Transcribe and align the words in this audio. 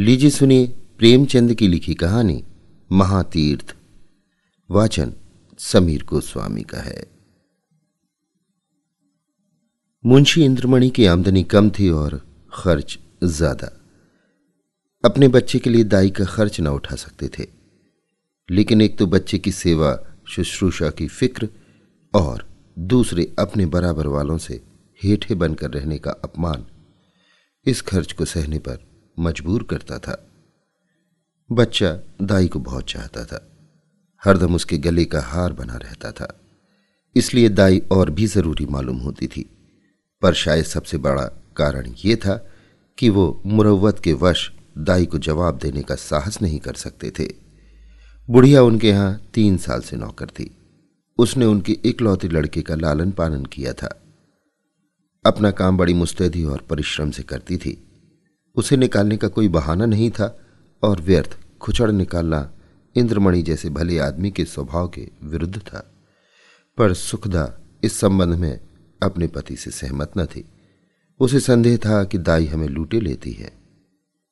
लीजिए 0.00 0.30
सुनिए 0.30 0.66
प्रेमचंद 0.98 1.52
की 1.54 1.66
लिखी 1.68 1.94
कहानी, 1.94 2.44
महातीर्थ। 2.90 3.74
वाचन 4.70 5.12
समीर 5.60 6.04
गोस्वामी 6.04 6.62
का 6.62 6.78
है। 6.78 7.04
मुंशी 10.04 10.44
इंद्रमणि 10.44 10.90
की 10.90 11.06
आमदनी 11.06 11.42
कम 11.44 11.70
थी 11.70 11.90
और 11.90 12.20
खर्च 12.52 12.98
ज़्यादा। 13.24 13.70
अपने 15.04 15.28
बच्चे 15.28 15.58
के 15.58 15.70
लिए 15.70 15.84
दाई 15.84 16.10
का 16.10 16.24
खर्च 16.24 16.60
न 16.60 16.66
उठा 16.66 16.96
सकते 16.96 17.28
थे। 17.28 17.46
लेकिन 18.48 18.80
एक 18.80 18.98
तो 18.98 19.06
बच्चे 19.06 19.38
की 19.38 19.52
सेवा, 19.52 19.98
शुश्रूषा 20.28 20.90
की 20.90 21.08
फ़िक्र 21.08 21.48
और 22.14 22.46
दूसरे 22.76 23.32
अपने 23.38 23.66
बराबर 23.66 24.06
वालों 24.06 24.38
से 24.38 24.60
हेठे 25.00 25.34
बनकर 25.34 25.70
रहने 25.70 25.98
का 25.98 26.10
अपमान, 26.24 26.66
इस 27.66 27.82
खर्च 27.82 28.12
को 28.12 28.24
सहने 28.24 28.58
पर 28.58 28.89
मजबूर 29.18 29.62
करता 29.62 29.98
था। 29.98 30.26
बच्चा 31.52 31.98
दाई 32.22 32.48
को 32.48 32.58
बहुत 32.58 32.84
चाहता 32.84 33.24
था। 33.24 33.46
हरदम 34.24 34.54
उसके 34.54 34.78
गले 34.78 35.04
का 35.04 35.20
हार 35.20 35.52
बना 35.52 35.76
रहता 35.76 36.12
था। 36.12 36.40
इसलिए 37.16 37.48
दाई 37.48 37.78
और 37.78 38.10
भी 38.10 38.26
ज़रूरी 38.26 38.66
मालूम 38.66 38.96
होती 38.96 39.26
थी। 39.26 39.50
पर 40.22 40.34
शायद 40.34 40.64
सबसे 40.64 40.98
बड़ा 40.98 41.24
कारण 41.56 41.94
यह 42.04 42.16
था 42.16 42.48
कि 42.98 43.08
वो 43.08 43.42
मुरवत 43.46 43.98
के 43.98 44.12
वश 44.12 44.52
दाई 44.78 45.06
को 45.06 45.18
जवाब 45.18 45.58
देने 45.58 45.82
का 45.82 45.94
साहस 45.94 46.42
नहीं 46.42 46.58
कर 46.58 46.74
सकते 46.74 47.10
थे। 47.10 47.34
बुढ़िया 48.30 48.62
उनके 48.62 48.88
यहाँ 48.88 49.20
तीन 49.34 49.56
साल 49.56 49.80
से 49.80 49.96
नौकर 49.96 50.26
थी। 50.26 50.56
उसने 51.18 51.44
उनके 51.44 51.72
इकलौते 51.72 52.28
लड़के 52.28 52.62
का 52.62 52.74
लालन 52.74 53.10
पालन 53.10 53.44
किया 53.44 53.72
था। 53.72 54.02
अपना 55.26 55.50
काम 55.50 55.76
बड़ी 55.76 55.94
मुस्तैदी 55.94 56.44
और 56.44 56.58
परिश्रम 56.58 57.10
से 57.10 57.22
करती 57.22 57.56
थी। 57.56 57.89
उसे 58.56 58.76
निकालने 58.76 59.16
का 59.16 59.28
कोई 59.28 59.48
बहाना 59.48 59.86
नहीं 59.86 60.10
था 60.10 60.36
और 60.82 61.00
व्यर्थ 61.00 61.36
खुचड़ 61.60 61.90
निकालना 61.92 62.50
इंद्रमणि 62.96 63.42
जैसे 63.42 63.68
भले 63.70 63.98
आदमी 63.98 64.30
के 64.30 64.44
स्वभाव 64.44 64.88
के 64.88 65.06
विरुद्ध 65.24 65.58
था। 65.58 65.86
पर 66.78 66.94
सुखदा 66.94 67.52
इस 67.84 67.98
संबंध 68.00 68.38
में 68.38 68.60
अपने 69.00 69.26
पति 69.26 69.56
से 69.56 69.70
सहमत 69.70 70.12
न 70.18 70.24
थी। 70.26 70.44
उसे 71.20 71.40
संदेह 71.40 71.76
था 71.76 72.02
कि 72.04 72.18
दाई 72.18 72.46
हमें 72.46 72.68
लूटे 72.68 73.00
लेती 73.00 73.32
है। 73.32 73.52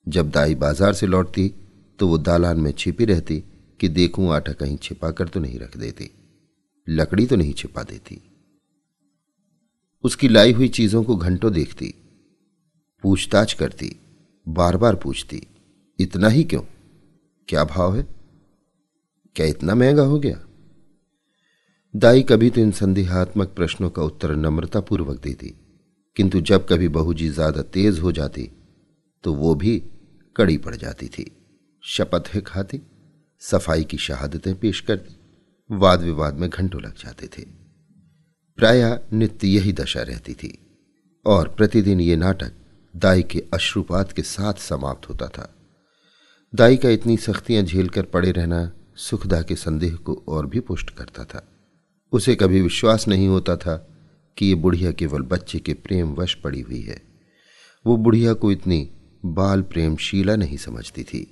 जब 0.07 0.31
दाई 0.31 0.55
बाज़ार 0.55 0.92
से 0.95 1.07
लौटती 1.07 1.48
तो 1.98 2.09
वो 2.09 2.19
दालान 2.19 2.61
में 2.61 2.70
छिपी 2.73 3.05
रहती 3.05 3.42
कि 3.81 3.89
देखूँ 3.89 4.33
आटा 4.35 4.53
कहीं 4.53 4.77
छिपा 4.77 5.11
कर 5.11 5.29
तो 5.29 5.41
नहीं 5.41 5.59
रख 5.59 5.77
देती। 5.77 6.11
लकड़ी 6.87 7.27
तो 7.27 7.37
नहीं 7.37 7.53
छिपा 7.53 7.83
देती। 7.83 8.20
उसकी 10.05 10.29
लाई 10.29 10.53
हुई 10.53 10.69
चीज़ों 10.70 11.03
को 11.05 11.17
घंटों 11.17 11.53
देखती, 11.53 11.95
पूछताछ 13.05 13.53
करती 13.53 13.89
बार 14.49 14.77
बार 14.77 14.97
पूछती, 14.97 15.41
इतना 15.99 16.29
ही 16.29 16.43
क्यों? 16.45 16.63
क्या 17.49 17.65
भाव 17.67 17.97
है? 17.97 18.07
क्या 19.37 19.47
इतना 19.47 19.75
महँगा 19.75 20.03
हो 20.03 20.19
गया? 20.19 20.39
दाई 21.95 22.23
कभी 22.23 22.51
तो 22.51 22.61
इन 22.61 22.71
संदेहात्मक 22.73 23.49
प्रश्नों 23.49 23.91
का 23.91 24.03
उत्तर 24.03 24.35
नम्रतापूर्वक 24.37 25.21
देती, 25.23 25.55
किंतु 26.17 26.41
जब 26.43 26.67
कभी 26.69 26.89
बहू 26.91 27.15
जी 27.15 27.29
ज़्यादा 27.31 27.63
तेज 27.65 27.99
हो 27.99 28.13
जाती 28.13 28.51
तो 29.25 29.33
वो 29.35 29.55
भी 29.55 29.79
कड़ी 30.37 30.57
पड़ 30.59 30.75
जाती 30.77 31.09
थी। 31.09 31.31
शपथ 31.85 32.29
है 32.29 32.41
खाती, 32.41 32.81
सफ़ाई 33.43 33.85
की 33.85 33.97
शहादतें 33.99 34.55
पेश 34.55 34.81
करती 34.81 35.17
वाद 35.71 36.03
विवाद 36.03 36.35
में 36.35 36.49
घंटों 36.51 36.81
लग 36.83 36.95
जाते 36.97 37.27
थे। 37.29 37.43
प्राय 38.59 38.83
नित्य 39.13 39.49
यही 39.49 39.73
दशा 39.73 40.03
रहती 40.03 40.35
थी, 40.35 40.53
और 41.27 41.49
प्रतिदिन 41.49 42.01
ये 42.01 42.17
नाटक 42.17 42.53
दाई 42.99 43.23
के 43.23 43.43
अश्रुपात 43.55 44.13
के 44.13 44.23
साथ 44.23 44.55
समाप्त 44.55 45.09
होता 45.09 45.27
था। 45.29 45.55
दाई 46.55 46.77
का 46.77 46.89
इतनी 46.89 47.17
सख्तियाँ 47.17 47.63
झेलकर 47.63 48.03
पड़े 48.03 48.31
रहना 48.33 48.71
सुखदा 48.97 49.43
के 49.43 49.57
संदेह 49.57 49.97
को 49.97 50.25
और 50.29 50.47
भी 50.47 50.61
पुष्ट 50.61 50.91
करता 50.91 51.25
था। 51.25 51.47
उसे 52.13 52.35
कभी 52.35 52.61
विश्वास 52.61 53.08
नहीं 53.08 53.29
होता 53.29 53.57
था 53.57 53.77
कि 54.37 54.47
ये 54.47 54.55
बुढ़िया 54.55 54.92
केवल 54.92 55.23
बच्चे 55.23 55.58
के 55.58 55.75
प्रेम 55.75 56.14
वश 56.14 56.35
पड़ी 56.35 56.61
हुई 56.61 56.81
है। 56.81 57.01
वो 57.87 57.97
बुढ़िया 57.97 58.33
को 58.33 58.53
इतनी 58.53 58.91
बाल 59.25 59.63
प्रेमशीला 59.63 60.37
नहीं 60.37 60.57
समझती 60.57 61.05
थी। 61.05 61.27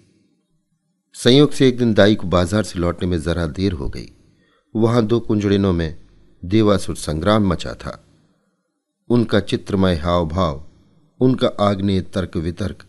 संयोग 1.15 1.53
से 1.53 1.69
एक 1.69 1.79
दिन 1.79 1.95
दाई 1.95 2.15
को 2.15 2.27
बाज़ार 2.27 2.63
से 2.63 2.79
लौटने 2.79 3.09
में 3.09 3.21
जरा 3.21 3.47
देर 3.47 3.73
हो 3.73 3.89
गई। 3.89 4.09
वहाँ 4.75 5.05
दो 5.07 5.21
कुंजड़िनों 5.21 5.73
में 5.73 5.97
देवासुर 6.45 6.97
संग्राम 6.97 7.49
मचा 7.49 7.75
था। 7.75 8.05
उनका 9.11 9.41
चित्रमय 9.41 9.95
हाव 9.95 10.29
भाव 10.29 10.66
उनका 11.21 11.49
आग्नेय 11.61 12.01
तर्क 12.01 12.37
वितर्क, 12.37 12.85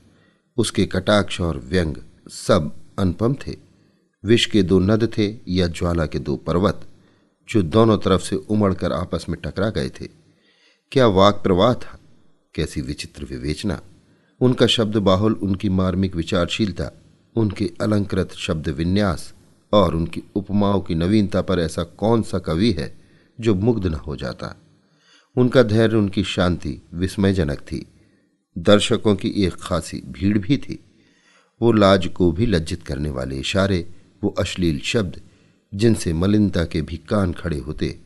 उसके 0.57 0.85
कटाक्ष 0.85 1.41
और 1.41 1.57
व्यंग 1.57 1.95
सब 2.29 2.75
अनुपम 2.99 3.33
थे। 3.33 3.55
विष 4.25 4.45
के 4.45 4.63
दो 4.63 4.79
नद 4.79 5.11
थे 5.17 5.35
या 5.47 5.67
ज्वाला 5.67 6.05
के 6.05 6.19
दो 6.19 6.35
पर्वत, 6.35 6.87
जो 7.49 7.61
दोनों 7.61 7.97
तरफ़ 7.97 8.21
से 8.21 8.35
उमड़कर 8.35 8.91
आपस 8.91 9.25
में 9.29 9.39
टकरा 9.43 9.69
गए 9.69 9.89
थे। 9.89 10.07
क्या 10.91 11.07
वाक 11.07 11.35
प्रवाह 11.35 11.73
था? 11.73 11.99
कैसी 12.55 12.81
विचित्र 12.81 13.23
विवेचना। 13.23 13.81
उनका 14.41 14.67
शब्द 14.67 14.97
बाहुल, 14.97 15.33
उनकी 15.33 15.69
मार्मिक 15.69 16.15
विचारशीलता, 16.15 16.91
उनके 17.35 17.71
अलंकृत 17.81 18.31
शब्द 18.31 18.69
विन्यास, 18.69 19.33
और 19.73 19.95
उनकी 19.95 20.23
उपमाओं 20.35 20.81
की 20.81 20.95
नवीनता 20.95 21.41
पर 21.41 21.59
ऐसा 21.59 21.83
कौन 21.83 22.21
सा 22.21 22.39
कवि 22.39 22.71
है 22.71 22.97
जो 23.39 23.55
मुग्ध 23.55 23.87
न 23.87 23.93
हो 23.93 24.15
जाता। 24.15 24.55
उनका 25.35 25.63
धैर्य, 25.63 25.95
उनकी 25.95 26.23
शांति 26.23 26.81
विस्मयजनक 26.93 27.59
थी। 27.59 27.85
दर्शकों 28.57 29.15
की 29.15 29.29
एक 29.29 29.53
खासी 29.53 30.01
भीड़ 30.05 30.37
भी 30.37 30.57
थी। 30.57 30.79
वो 31.61 31.71
लाज 31.71 32.07
को 32.07 32.31
भी 32.31 32.45
लज्जित 32.45 32.83
करने 32.83 33.09
वाले 33.09 33.37
इशारे, 33.37 33.85
वो 34.23 34.29
अश्लील 34.29 34.79
शब्द, 34.79 35.21
जिनसे 35.73 36.13
मलिनता 36.13 36.63
के 36.65 36.81
भी 36.81 36.97
कान 36.97 37.33
खड़े 37.33 37.57
होते 37.57 37.99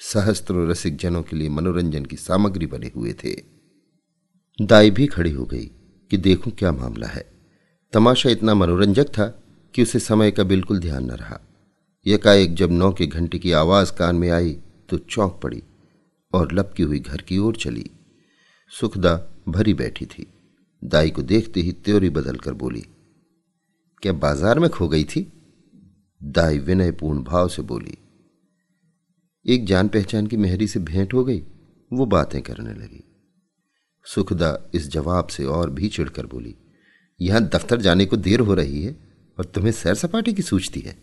सहस्त्रों 0.00 0.68
रसिक 0.68 0.96
जनों 0.96 1.22
के 1.22 1.36
लिए 1.36 1.48
मनोरंजन 1.48 2.04
की 2.04 2.16
सामग्री 2.16 2.66
बने 2.66 2.90
हुए 2.96 3.12
थे। 3.12 3.34
दाई 4.62 4.90
भी 4.90 5.06
खड़ी 5.06 5.32
हो 5.32 5.44
गई 5.44 5.70
कि 6.10 6.16
देखूँ 6.16 6.52
क्या 6.52 6.72
मामला 6.72 7.06
है। 7.06 7.24
तमाशा 7.92 8.30
इतना 8.30 8.54
मनोरंजक 8.54 9.08
था 9.08 9.26
कि 9.74 9.82
उसे 9.82 9.98
समय 9.98 10.30
का 10.30 10.42
बिल्कुल 10.42 10.78
ध्यान 10.78 11.04
न 11.04 11.10
रहा। 11.10 11.40
एकाएक 12.06 12.54
जब 12.54 12.72
नौ 12.72 12.92
के 12.92 13.06
घंटे 13.06 13.38
की 13.38 13.52
आवाज़ 13.52 13.92
कान 13.92 14.16
में 14.16 14.30
आई 14.30 14.56
तो 14.88 14.98
चौंक 14.98 15.40
पड़ी 15.42 15.62
और 16.32 16.52
लपकी 16.52 16.82
हुई 16.82 16.98
घर 17.00 17.20
की 17.20 17.38
ओर 17.38 17.56
चली। 17.56 17.90
सुखदा 18.72 19.14
भरी 19.46 19.74
बैठी 19.74 20.06
थी। 20.06 20.26
दाई 20.82 21.10
को 21.10 21.22
देखते 21.22 21.60
ही 21.60 21.72
त्योरी 21.74 22.10
बदलकर 22.10 22.52
बोली, 22.54 22.84
क्या 24.02 24.12
बाज़ार 24.14 24.58
में 24.58 24.68
खो 24.70 24.88
गई 24.88 25.04
थी? 25.04 25.26
दाई 26.20 26.58
विनयपूर्ण 26.58 27.22
भाव 27.22 27.48
से 27.48 27.62
बोली, 27.62 27.96
एक 29.46 29.66
जान 29.66 29.88
पहचान 29.88 30.26
की 30.26 30.36
मेहरी 30.36 30.66
से 30.66 30.80
भेंट 30.80 31.14
हो 31.14 31.24
गई, 31.24 31.42
वो 31.90 32.06
बातें 32.06 32.40
करने 32.42 32.72
लगी। 32.74 33.02
सुखदा 34.06 34.56
इस 34.74 34.88
जवाब 34.90 35.26
से 35.26 35.44
और 35.44 35.70
भी 35.70 35.88
चिढ़कर 35.88 36.26
बोली, 36.26 36.54
यहाँ 37.20 37.42
दफ्तर 37.44 37.80
जाने 37.80 38.06
को 38.06 38.16
देर 38.16 38.40
हो 38.40 38.54
रही 38.54 38.82
है 38.82 38.96
और 39.38 39.44
तुम्हें 39.44 39.72
सैर 39.72 39.94
सपाटे 39.94 40.32
की 40.32 40.42
सूझती 40.42 40.80
है। 40.80 40.96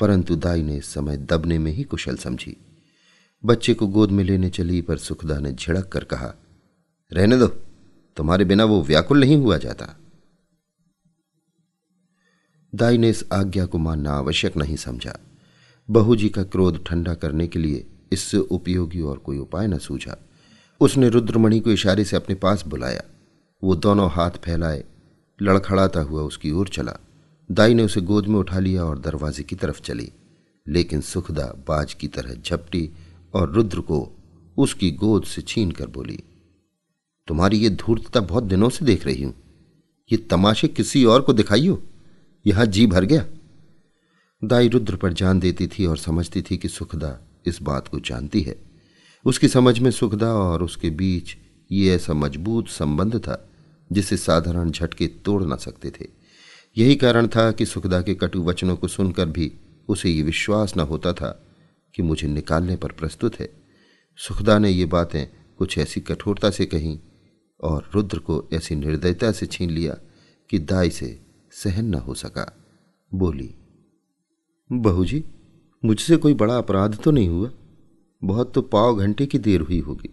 परंतु 0.00 0.36
दाई 0.36 0.62
ने 0.62 0.80
समय 0.80 1.16
दबने 1.18 1.58
में 1.58 1.70
ही 1.72 1.84
कुशल 1.84 2.16
समझी। 2.16 2.56
बच्चे 3.44 3.74
को 3.74 3.86
गोद 3.86 4.10
में 4.10 4.22
लेने 4.24 4.50
चली, 4.50 4.80
पर 4.82 4.96
सुखदा 4.98 5.38
ने 5.38 5.52
झिड़क 5.52 5.88
कर 5.88 6.04
कहा 6.04 6.34
रहने 7.12 7.38
दो। 7.38 7.46
तुम्हारे 8.16 8.44
बिना 8.44 8.64
वो 8.64 8.82
व्याकुल 8.82 9.20
नहीं 9.20 9.36
हुआ 9.36 9.58
जाता। 9.58 9.96
दाई 12.74 12.98
ने 12.98 13.10
इस 13.10 13.24
आज्ञा 13.32 13.66
को 13.66 13.78
मानना 13.78 14.12
आवश्यक 14.12 14.56
नहीं 14.56 14.76
समझा। 14.76 15.18
बहू 15.90 16.16
जी 16.16 16.28
का 16.28 16.42
क्रोध 16.42 16.86
ठंडा 16.86 17.14
करने 17.14 17.48
के 17.48 17.58
लिए 17.58 17.86
इससे 18.12 18.38
उपयोगी 18.38 19.00
और 19.00 19.18
कोई 19.18 19.38
उपाय 19.38 19.66
न 19.66 19.78
सूझा। 19.78 20.16
उसने 20.80 21.08
रुद्रमणि 21.08 21.60
को 21.60 21.70
इशारे 21.70 22.04
से 22.04 22.16
अपने 22.16 22.34
पास 22.34 22.66
बुलाया। 22.66 23.02
वो 23.64 23.76
दोनों 23.76 24.10
हाथ 24.10 24.30
फैलाए, 24.30 24.84
लड़खड़ाता 25.42 26.00
हुआ 26.00 26.22
उसकी 26.22 26.50
ओर 26.50 26.68
चला। 26.68 26.96
दाई 27.50 27.74
ने 27.74 27.82
उसे 27.82 28.00
गोद 28.00 28.26
में 28.26 28.38
उठा 28.38 28.58
लिया 28.58 28.84
और 28.84 28.98
दरवाजे 28.98 29.42
की 29.42 29.56
तरफ़ 29.56 29.80
चली। 29.80 30.12
लेकिन 30.68 31.00
सुखदा 31.00 31.46
बाज 31.68 31.94
की 31.94 32.08
तरह 32.08 32.34
झपटी 32.34 32.90
और 33.34 33.52
रुद्र 33.52 33.80
को 33.80 34.12
उसकी 34.58 34.90
गोद 34.90 35.24
से 35.24 35.42
छीन 35.42 35.70
कर 35.70 35.86
बोली 35.86 36.22
तुम्हारी 37.28 37.58
ये 37.58 37.70
धूर्तता 37.70 38.20
बहुत 38.20 38.44
दिनों 38.44 38.68
से 38.68 38.84
देख 38.84 39.06
रही 39.06 39.22
हूँ। 39.22 39.34
ये 40.12 40.16
तमाशे 40.16 40.68
किसी 40.68 41.04
और 41.04 41.22
को 41.22 41.32
दिखाइयो। 41.32 41.82
यहाँ 42.46 42.66
जी 42.66 42.86
भर 42.86 43.04
गया। 43.04 43.24
दाई 44.44 44.68
रुद्र 44.68 44.96
पर 44.96 45.12
जान 45.12 45.40
देती 45.40 45.66
थी 45.66 45.86
और 45.86 45.96
समझती 45.96 46.42
थी 46.42 46.56
कि 46.56 46.68
सुखदा 46.68 47.18
इस 47.46 47.62
बात 47.62 47.88
को 47.88 48.00
जानती 48.00 48.40
है। 48.40 48.56
उसकी 49.24 49.48
समझ 49.48 49.78
में 49.78 49.90
सुखदा 49.90 50.32
और 50.34 50.62
उसके 50.62 50.90
बीच 50.90 51.36
ये 51.72 51.94
ऐसा 51.94 52.14
मज़बूत 52.14 52.68
संबंध 52.68 53.16
था, 53.16 53.48
जिसे 53.92 54.16
साधारण 54.16 54.70
झटके 54.70 55.06
तोड़ 55.06 55.42
ना 55.42 55.56
सकते 55.56 55.90
थे। 55.90 56.06
यही 56.76 56.96
कारण 56.96 57.26
था 57.26 57.52
कि 57.52 57.66
सुखदा 57.66 58.02
के 58.02 58.14
कटु 58.14 58.42
वचनों 58.42 58.76
को 58.76 58.88
सुनकर 58.88 59.26
भी 59.26 59.52
उसे 59.88 60.10
ये 60.10 60.22
विश्वास 60.22 60.76
न 60.76 60.80
होता 60.80 61.12
था 61.12 61.44
कि 61.94 62.02
मुझे 62.02 62.28
निकालने 62.28 62.76
पर 62.76 62.92
प्रस्तुत 62.92 63.40
है। 63.40 63.50
सुखदा 64.16 64.58
ने 64.58 64.70
ये 64.70 64.84
बातें 64.84 65.26
कुछ 65.58 65.78
ऐसी 65.78 66.00
कठोरता 66.00 66.50
से 66.50 66.66
कहीं 66.66 66.98
और 67.60 67.90
रुद्र 67.94 68.18
को 68.18 68.48
ऐसी 68.52 68.74
निर्दयता 68.74 69.32
से 69.32 69.46
छीन 69.46 69.70
लिया 69.70 69.96
कि 70.50 70.58
दाई 70.58 70.90
से 70.90 71.18
सहन 71.52 71.86
न 71.86 71.94
हो 71.94 72.14
सका। 72.14 72.52
बोली 73.12 73.54
बहू 74.70 75.04
जी 75.04 75.24
मुझसे 75.82 76.16
कोई 76.16 76.34
बड़ा 76.34 76.56
अपराध 76.58 76.98
तो 77.02 77.10
नहीं 77.10 77.28
हुआ? 77.28 77.50
बहुत 78.22 78.54
तो 78.54 78.62
पाव 78.62 78.96
घंटे 78.96 79.26
की 79.26 79.38
देर 79.38 79.60
हुई 79.60 79.80
होगी। 79.80 80.10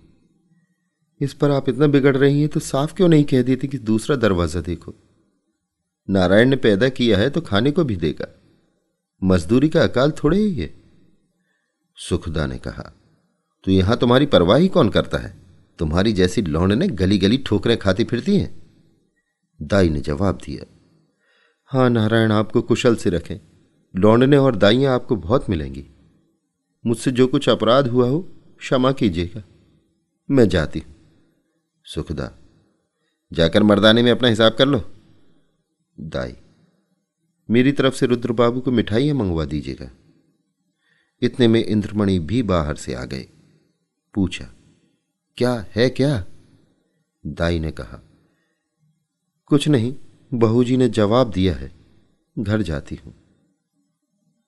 इस 1.22 1.34
पर 1.34 1.52
आप 1.52 1.70
इतना 1.70 1.88
बिगड़ 1.88 2.16
रही 2.18 2.40
हैं 2.40 2.50
तो 2.50 2.60
साफ़ 2.60 2.94
क्यों 2.94 3.08
नहीं 3.10 3.24
कह 3.24 3.42
देती 3.42 3.68
कि 3.68 3.78
दूसरा 3.78 4.16
दरवाज़ा 4.16 4.62
देखो? 4.62 4.94
नारायण 6.10 6.50
ने 6.50 6.56
पैदा 6.56 6.90
किया 6.90 7.18
है 7.18 7.30
तो 7.30 7.42
खाने 7.42 7.72
को 7.72 7.84
भी 7.84 7.96
देगा। 7.96 8.28
मजदूरी 9.22 9.70
का 9.70 9.84
अकाल 9.84 10.12
थोड़े 10.14 10.38
ही 10.38 10.54
है। 10.56 10.74
सुखदा 11.98 12.46
ने 12.48 12.58
कहा 12.58 12.92
तो 13.64 13.72
यहाँ 13.72 13.98
तुम्हारी 13.98 14.26
परवाह 14.26 14.58
ही 14.58 14.68
कौन 14.68 14.90
करता 14.90 15.18
है? 15.18 15.45
तुम्हारी 15.80 16.14
जैसी 16.14 16.42
लौंड 16.42 16.74
ने 16.74 16.88
गली 16.88 17.18
गली 17.18 17.38
ठोकरें 17.38 17.78
खाती 17.78 18.04
फिरती 18.04 18.40
हैं? 18.40 18.66
दाई 19.62 19.90
ने 19.90 20.00
जवाब 20.00 20.36
दिया 20.36 20.66
हाँ 21.66 21.90
नारायण, 21.90 22.32
आपको 22.32 22.62
कुशल 22.62 22.96
से 22.96 23.10
रखें। 23.10 23.38
लौंडने 23.96 24.38
और 24.38 24.56
दाइयाँ 24.56 24.96
आपको 24.96 25.16
बहुत 25.16 25.50
मिलेंगी। 25.50 25.86
मुझसे 26.86 27.12
जो 27.12 27.28
कुछ 27.28 27.50
अपराध 27.50 27.88
हुआ 27.88 28.08
हो, 28.08 28.20
क्षमा 28.60 28.92
कीजिएगा। 28.92 29.44
मैं 30.32 30.50
जाती 30.50 30.80
हूँ। 30.80 30.96
सुखदा, 31.84 32.32
जाकर 33.34 33.64
मर्दाने 33.64 34.04
में 34.04 34.12
अपना 34.12 34.28
हिसाब 34.28 34.54
कर 34.54 34.68
लो। 34.68 34.84
दाई, 36.00 36.34
मेरी 37.52 37.72
तरफ़ 37.72 37.96
से 37.96 38.06
रुद्र 38.06 38.32
बाबू 38.32 38.60
को 38.60 38.72
मिठाइयाँ 38.72 39.16
मंगवा 39.16 39.46
दीजिएगा। 39.46 39.92
इतने 41.22 41.48
में 41.48 41.66
इंद्रमणि 41.66 42.20
भी 42.20 42.44
बाहर 42.44 42.76
से 42.76 42.94
आ 42.94 43.04
गए। 43.04 43.28
पूछा 44.14 44.55
क्या 45.38 45.66
है 45.76 45.90
क्या? 45.90 46.26
दाई 47.24 47.60
ने 47.60 47.72
कहा, 47.72 48.02
कुछ 49.46 49.68
नहीं 49.68 49.94
बहू 50.34 50.64
जी 50.64 50.78
ने 50.78 50.90
जवाब 50.90 51.32
दिया 51.32 51.56
है, 51.56 51.72
घर 52.40 52.62
जाती 52.62 52.96
हूँ। 52.96 53.14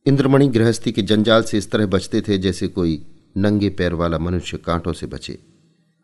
इंद्रमणि 0.05 0.47
गृहस्थी 0.47 0.91
के 0.91 1.01
जंजाल 1.01 1.43
से 1.43 1.57
इस 1.57 1.71
तरह 1.71 1.85
बचते 1.85 2.21
थे 2.21 2.37
जैसे 2.37 2.67
कोई 2.67 3.05
नंगे 3.37 3.69
पैर 3.69 3.93
वाला 3.93 4.19
मनुष्य 4.19 4.57
कांटों 4.57 4.93
से 4.93 5.07
बचे। 5.07 5.39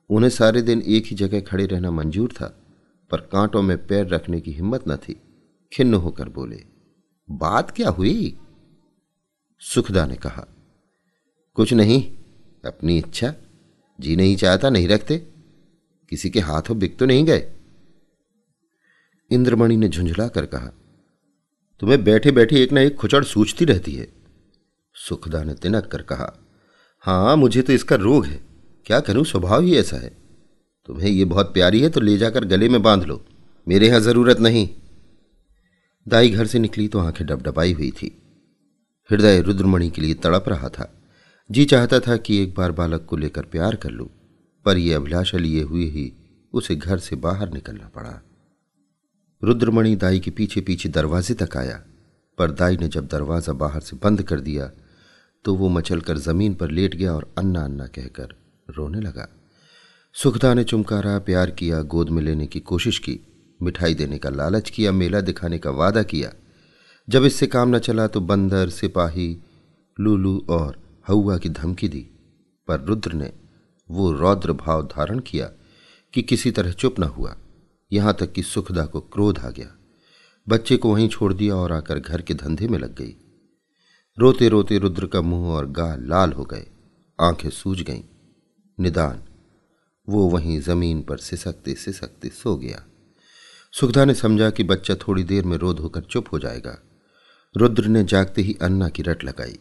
उन्हें 0.10 0.30
सारे 0.30 0.62
दिन 0.62 0.82
एक 0.82 1.06
ही 1.06 1.16
जगह 1.16 1.42
खड़े 1.42 1.66
रहना 1.66 1.92
मंजूर 1.92 2.32
था, 2.32 2.48
पर 3.12 3.22
कांटों 3.22 3.62
में 3.62 3.78
पैर 3.88 4.08
रखने 4.08 4.42
की 4.42 4.52
हिम्मत 4.52 4.84
न 4.88 4.96
थी। 4.96 5.22
खिन्न 5.74 5.94
होकर 5.94 6.30
बोले, 6.30 6.64
बात 7.32 7.72
क्या 7.72 7.90
हुई? 7.90 8.38
सुखदा 9.60 10.06
ने 10.06 10.16
कहा, 10.16 10.48
कुछ 11.54 11.74
नहीं, 11.74 12.02
अपनी 12.66 12.98
इच्छा 12.98 13.34
जी 14.00 14.16
नहीं 14.16 14.36
चाहता, 14.36 14.70
नहीं 14.70 14.88
रखते। 14.88 15.18
किसी 16.10 16.30
के 16.30 16.40
हाथों 16.40 16.78
बिक 16.80 16.98
तो 16.98 17.06
नहीं 17.06 17.26
गए। 17.26 17.52
इंद्रमणि 19.32 19.76
ने 19.78 19.90
झुंझला 19.90 20.28
कर 20.28 20.46
कहा, 20.46 20.72
तुम्हें 21.82 22.04
बैठे 22.04 22.32
बैठे 22.32 22.62
एक 22.64 22.72
ना 22.72 22.82
एक 22.82 22.96
खुचड़ 22.96 23.24
सूझती 23.24 23.66
रहती 23.66 23.94
है। 23.96 24.08
सुखदा 24.96 25.44
ने 25.44 25.54
तिनक 25.54 25.86
कर 25.86 26.02
कहा, 26.02 26.34
हाँ, 27.04 27.36
मुझे 27.38 27.62
तो 27.62 27.74
इसका 27.74 27.96
रोग 27.96 28.26
है। 28.26 28.40
क्या 28.86 29.00
करूँ? 29.00 29.24
स्वभाव 29.26 29.62
ही 29.62 29.76
ऐसा 29.78 29.98
है। 29.98 30.10
तुम्हें 30.88 31.10
यह 31.10 31.26
बहुत 31.26 31.54
प्यारी 31.54 31.82
है 31.82 31.90
तो 31.90 32.02
ले 32.02 32.18
जाकर 32.18 32.46
गले 32.46 32.70
में 32.70 32.82
बाँध 32.82 33.04
लो। 33.04 33.26
मेरे 33.68 33.88
यहाँ 33.88 34.00
ज़रूरत 34.00 34.40
नहीं। 34.40 34.70
दाई 36.08 36.30
घर 36.30 36.46
से 36.46 36.60
निकली 36.60 36.88
तो 36.88 37.00
आँखें 37.00 37.26
डबडबाई 37.28 37.74
हुई 37.74 37.92
थी। 37.92 38.12
हृदय 39.10 39.42
रुद्रमणि 39.42 39.90
के 39.90 40.02
लिए 40.02 40.14
तड़प 40.14 40.50
रहा 40.50 40.70
था। 40.70 41.03
जी 41.54 41.64
चाहता 41.66 42.00
था 42.00 42.16
कि 42.18 42.38
एक 42.44 42.54
बार 42.56 42.72
बालक 42.72 43.06
को 43.06 43.18
लेकर 43.18 43.46
प्यार 43.46 43.76
कर 43.76 43.90
लूँ, 43.90 44.08
पर 44.66 44.78
यह 44.78 44.96
अभिलाषा 44.96 45.38
लिए 45.38 45.62
हुए 45.62 45.86
ही 45.86 46.12
उसे 46.54 46.76
घर 46.76 47.00
से 47.00 47.16
बाहर 47.16 47.52
निकलना 47.54 47.90
पड़ा। 47.96 48.14
रुद्रमणि 49.42 49.96
दाई 49.96 50.20
के 50.20 50.32
पीछे 50.32 50.62
पीछे 50.62 50.90
दरवाजे 50.90 51.34
तक 51.34 51.58
आया, 51.58 51.76
पर 52.38 52.52
दाई 52.52 52.78
ने 52.78 52.88
जब 52.88 53.08
दरवाज़ा 53.08 53.54
बाहर 53.56 53.82
से 53.82 53.98
बंद 54.04 54.24
कर 54.24 54.40
दिया 54.40 54.70
तो 55.46 55.56
वो 55.56 55.70
मचलकर 55.70 56.18
ज़मीन 56.20 56.54
पर 56.56 56.72
लेट 56.72 56.96
गया 56.96 57.14
और 57.14 57.32
अन्ना 57.38 57.64
अन्ना 57.64 57.88
कहकर 57.88 58.36
रोने 58.70 59.02
लगा। 59.02 59.28
सुखदा 60.16 60.54
ने 60.54 60.64
चुमकारा, 60.64 61.18
प्यार 61.20 61.52
किया, 61.52 61.82
गोद 61.84 62.10
में 62.10 62.22
लेने 62.24 62.48
की 62.48 62.60
कोशिश 62.62 63.00
की, 63.00 63.20
मिठाई 63.60 63.94
देने 63.94 64.18
का 64.18 64.30
लालच 64.32 64.70
किया, 64.70 64.92
मेला 64.92 65.22
दिखाने 65.22 65.60
का 65.60 65.72
वादा 65.72 66.04
किया। 66.06 66.34
जब 67.08 67.26
इससे 67.26 67.48
काम 67.48 67.76
न 67.76 67.80
चला 67.80 68.08
तो 68.08 68.22
बंदर, 68.22 68.70
सिपाही, 68.70 69.38
लूलू 69.98 70.46
और 70.50 70.82
हौआ 71.10 71.38
की 71.38 71.50
धमकी 71.50 71.88
दी, 71.88 72.10
पर 72.68 72.82
रुद्र 72.82 73.14
ने 73.14 73.34
वो 73.92 74.12
रौद्र 74.12 74.54
भाव 74.54 74.84
धारण 74.84 75.20
किया 75.20 75.52
कि 76.14 76.22
किसी 76.22 76.52
तरह 76.52 76.72
चुप 76.72 77.00
न 77.00 77.04
हुआ। 77.04 77.38
यहाँ 77.92 78.14
तक 78.14 78.32
कि 78.32 78.44
सुखदा 78.44 78.86
को 78.86 79.02
क्रोध 79.02 79.40
आ 79.40 79.50
गया। 79.50 79.78
बच्चे 80.50 80.78
को 80.78 80.94
वहीं 80.94 81.10
छोड़ 81.10 81.34
दिया 81.34 81.56
और 81.56 81.72
आकर 81.72 82.00
घर 82.00 82.22
के 82.22 82.34
धंधे 82.34 82.68
में 82.68 82.80
लग 82.80 82.96
गई। 82.96 83.16
रोते 84.20 84.50
रोते 84.50 84.78
रुद्र 84.78 85.08
का 85.08 85.22
मुँह 85.22 85.48
और 85.48 85.68
गाल 85.68 86.08
लाल 86.08 86.32
हो 86.32 86.44
गए। 86.44 86.68
आँखें 87.22 87.50
सूज 87.50 87.82
गईं। 87.82 88.04
निदान। 88.80 89.24
वो 90.10 90.30
वहीं 90.30 90.62
ज़मीन 90.62 91.02
पर 91.02 91.18
सिसकते 91.18 91.76
सिसकते 91.76 92.30
सो 92.30 92.56
गया। 92.58 92.86
सुखदा 93.72 94.06
ने 94.06 94.14
समझा 94.14 94.50
कि 94.50 94.64
बच्चा 94.64 94.96
थोड़ी 94.96 95.24
देर 95.24 95.46
में 95.46 95.58
रोध 95.58 95.80
होकर 95.80 96.02
चुप 96.02 96.26
हो 96.32 96.40
जाएगा। 96.40 96.80
रुद्र 97.58 97.86
ने 97.86 98.04
जागते 98.04 98.42
ही 98.42 98.58
अन्ना 98.62 98.90
की 98.90 99.04
रट 99.04 99.24
लगाई। 99.24 99.60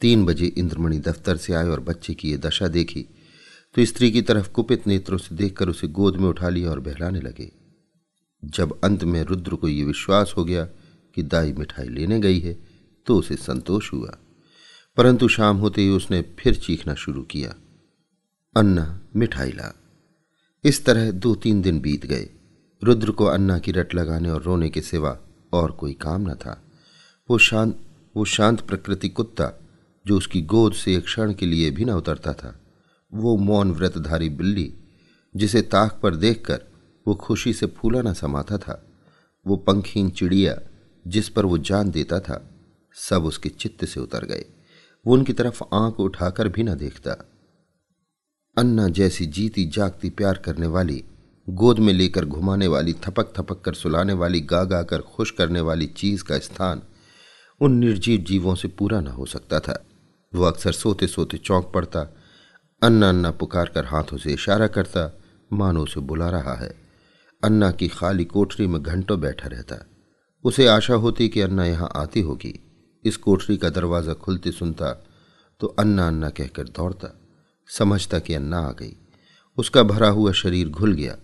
तीन 0.00 0.24
बजे 0.26 0.46
इंद्रमणि 0.46 0.98
दफ्तर 0.98 1.36
से 1.36 1.52
आए 1.52 1.68
और 1.68 1.80
बच्चे 1.80 2.14
की 2.14 2.30
ये 2.30 2.38
दशा 2.38 2.68
देखी 2.68 3.06
तो 3.74 3.84
स्त्री 3.84 4.10
की 4.10 4.22
तरफ़ 4.22 4.50
कुपित 4.50 4.86
नेत्रों 4.86 5.18
से 5.18 5.34
देखकर 5.34 5.68
उसे 5.68 5.88
गोद 5.88 6.16
में 6.16 6.28
उठा 6.28 6.48
लिया 6.48 6.70
और 6.70 6.80
बहलाने 6.80 7.20
लगे। 7.20 7.52
जब 8.44 8.80
अंत 8.84 9.04
में 9.04 9.22
रुद्र 9.22 9.54
को 9.54 9.68
यह 9.68 9.86
विश्वास 9.86 10.34
हो 10.36 10.44
गया 10.44 10.64
कि 11.14 11.22
दाई 11.22 11.52
मिठाई 11.52 11.88
लेने 11.88 12.20
गई 12.20 12.40
है 12.40 12.58
तो 13.06 13.16
उसे 13.16 13.36
संतोष 13.36 13.92
हुआ। 13.92 14.18
परंतु 14.96 15.28
शाम 15.28 15.56
होते 15.56 15.82
ही 15.82 15.88
उसने 15.88 16.22
फिर 16.38 16.54
चीखना 16.54 16.94
शुरू 16.94 17.22
किया। 17.22 17.54
अन्ना, 18.56 19.00
मिठाई 19.16 19.50
ला। 19.50 19.74
इस 20.64 20.84
तरह 20.84 21.10
दो 21.10 21.34
तीन 21.34 21.62
दिन 21.62 21.80
बीत 21.80 22.06
गए। 22.06 22.28
रुद्र 22.84 23.10
को 23.10 23.24
अन्ना 23.24 23.58
की 23.58 23.72
रट 23.72 23.94
लगाने 23.94 24.30
और 24.30 24.42
रोने 24.42 24.70
के 24.70 24.80
सिवा 24.80 25.18
और 25.52 25.70
कोई 25.70 25.92
काम 25.92 26.30
न 26.30 26.34
था। 26.34 26.62
वो 27.30 27.38
शांत 27.38 27.80
वो 28.16 28.24
शांत 28.24 28.60
प्रकृति 28.60 29.08
कुत्ता 29.08 29.52
जो 30.06 30.16
उसकी 30.16 30.42
गोद 30.42 30.72
से 30.72 30.96
एक 30.96 31.04
क्षण 31.04 31.32
के 31.32 31.46
लिए 31.46 31.70
भी 31.70 31.84
न 31.84 31.90
उतरता 31.90 32.32
था। 32.32 32.60
वो 33.14 33.36
मौन 33.36 33.72
व्रतधारी 33.72 34.28
बिल्ली, 34.28 34.74
जिसे 35.36 35.62
ताक 35.62 36.00
पर 36.02 36.16
देखकर 36.16 36.60
वो 37.08 37.14
खुशी 37.14 37.52
से 37.52 37.66
फूला 37.66 38.02
न 38.02 38.12
समाता 38.12 38.58
था। 38.58 38.86
वो 39.46 39.56
पंखीन 39.56 40.10
चिड़िया, 40.10 40.58
जिस 41.06 41.28
पर 41.28 41.44
वो 41.44 41.58
जान 41.58 41.90
देता 41.90 42.20
था, 42.20 42.50
सब 42.94 43.24
उसके 43.24 43.48
चित्त 43.48 43.84
से 43.84 44.00
उतर 44.00 44.24
गए। 44.24 44.44
वो 45.06 45.14
उनकी 45.14 45.32
तरफ़ 45.32 45.62
आँख 45.74 46.00
उठाकर 46.00 46.48
भी 46.48 46.62
न 46.62 46.74
देखता। 46.74 47.30
अन्ना 48.58 48.88
जैसी 48.88 49.26
जीती 49.26 49.64
जागती 49.64 50.10
प्यार 50.10 50.38
करने 50.38 50.66
वाली, 50.66 51.04
गोद 51.48 51.78
में 51.78 51.92
लेकर 51.92 52.24
घुमाने 52.24 52.66
वाली, 52.66 52.92
थपक 52.92 53.34
थपक 53.36 53.60
कर 53.60 53.74
सुलाने 53.74 54.12
वाली, 54.12 54.40
गा 54.40 54.64
गा 54.64 54.82
कर 54.82 55.00
खुश 55.00 55.30
करने 55.30 55.60
वाली 55.60 55.86
चीज़ 55.86 56.24
का 56.24 56.38
स्थान 56.38 56.82
उन 57.60 57.72
निर्जीव 57.72 58.20
जीवों 58.20 58.54
से 58.54 58.68
पूरा 58.68 59.00
न 59.00 59.06
हो 59.06 59.26
सकता 59.26 59.60
था। 59.60 59.86
वो 60.34 60.44
अक्सर 60.44 60.72
सोते 60.72 61.06
सोते 61.06 61.38
चौंक 61.38 61.72
पड़ता 61.74 62.00
अन्ना 62.82 63.08
अन्ना 63.08 63.30
पुकार 63.30 63.66
कर 63.66 63.84
हाथों 63.84 64.16
से 64.16 64.32
इशारा 64.32 64.66
करता, 64.66 65.20
मानो 65.52 65.82
उसे 65.82 66.00
बुला 66.00 66.30
रहा 66.30 66.54
है। 66.54 66.74
अन्ना 67.44 67.70
की 67.70 67.88
खाली 67.88 68.24
कोठरी 68.24 68.66
में 68.66 68.82
घंटों 68.82 69.20
बैठा 69.20 69.48
रहता। 69.48 69.86
उसे 70.44 70.66
आशा 70.66 70.94
होती 70.94 71.28
कि 71.28 71.40
अन्ना 71.40 71.64
यहाँ 71.64 71.90
आती 71.96 72.20
होगी। 72.20 72.54
इस 73.04 73.16
कोठरी 73.16 73.56
का 73.56 73.70
दरवाज़ा 73.70 74.14
खुलते 74.14 74.52
सुनता 74.52 75.06
तो 75.60 75.66
अन्ना 75.66 76.06
अन्ना 76.08 76.30
कहकर 76.30 76.64
दौड़ता। 76.64 77.20
समझता 77.68 78.18
कि 78.18 78.34
अन्ना 78.34 78.58
आ 78.58 78.72
गई। 78.72 78.96
उसका 79.58 79.82
भरा 79.82 80.08
हुआ 80.08 80.32
शरीर 80.32 80.68
घुल 80.68 80.92
गया। 80.92 81.16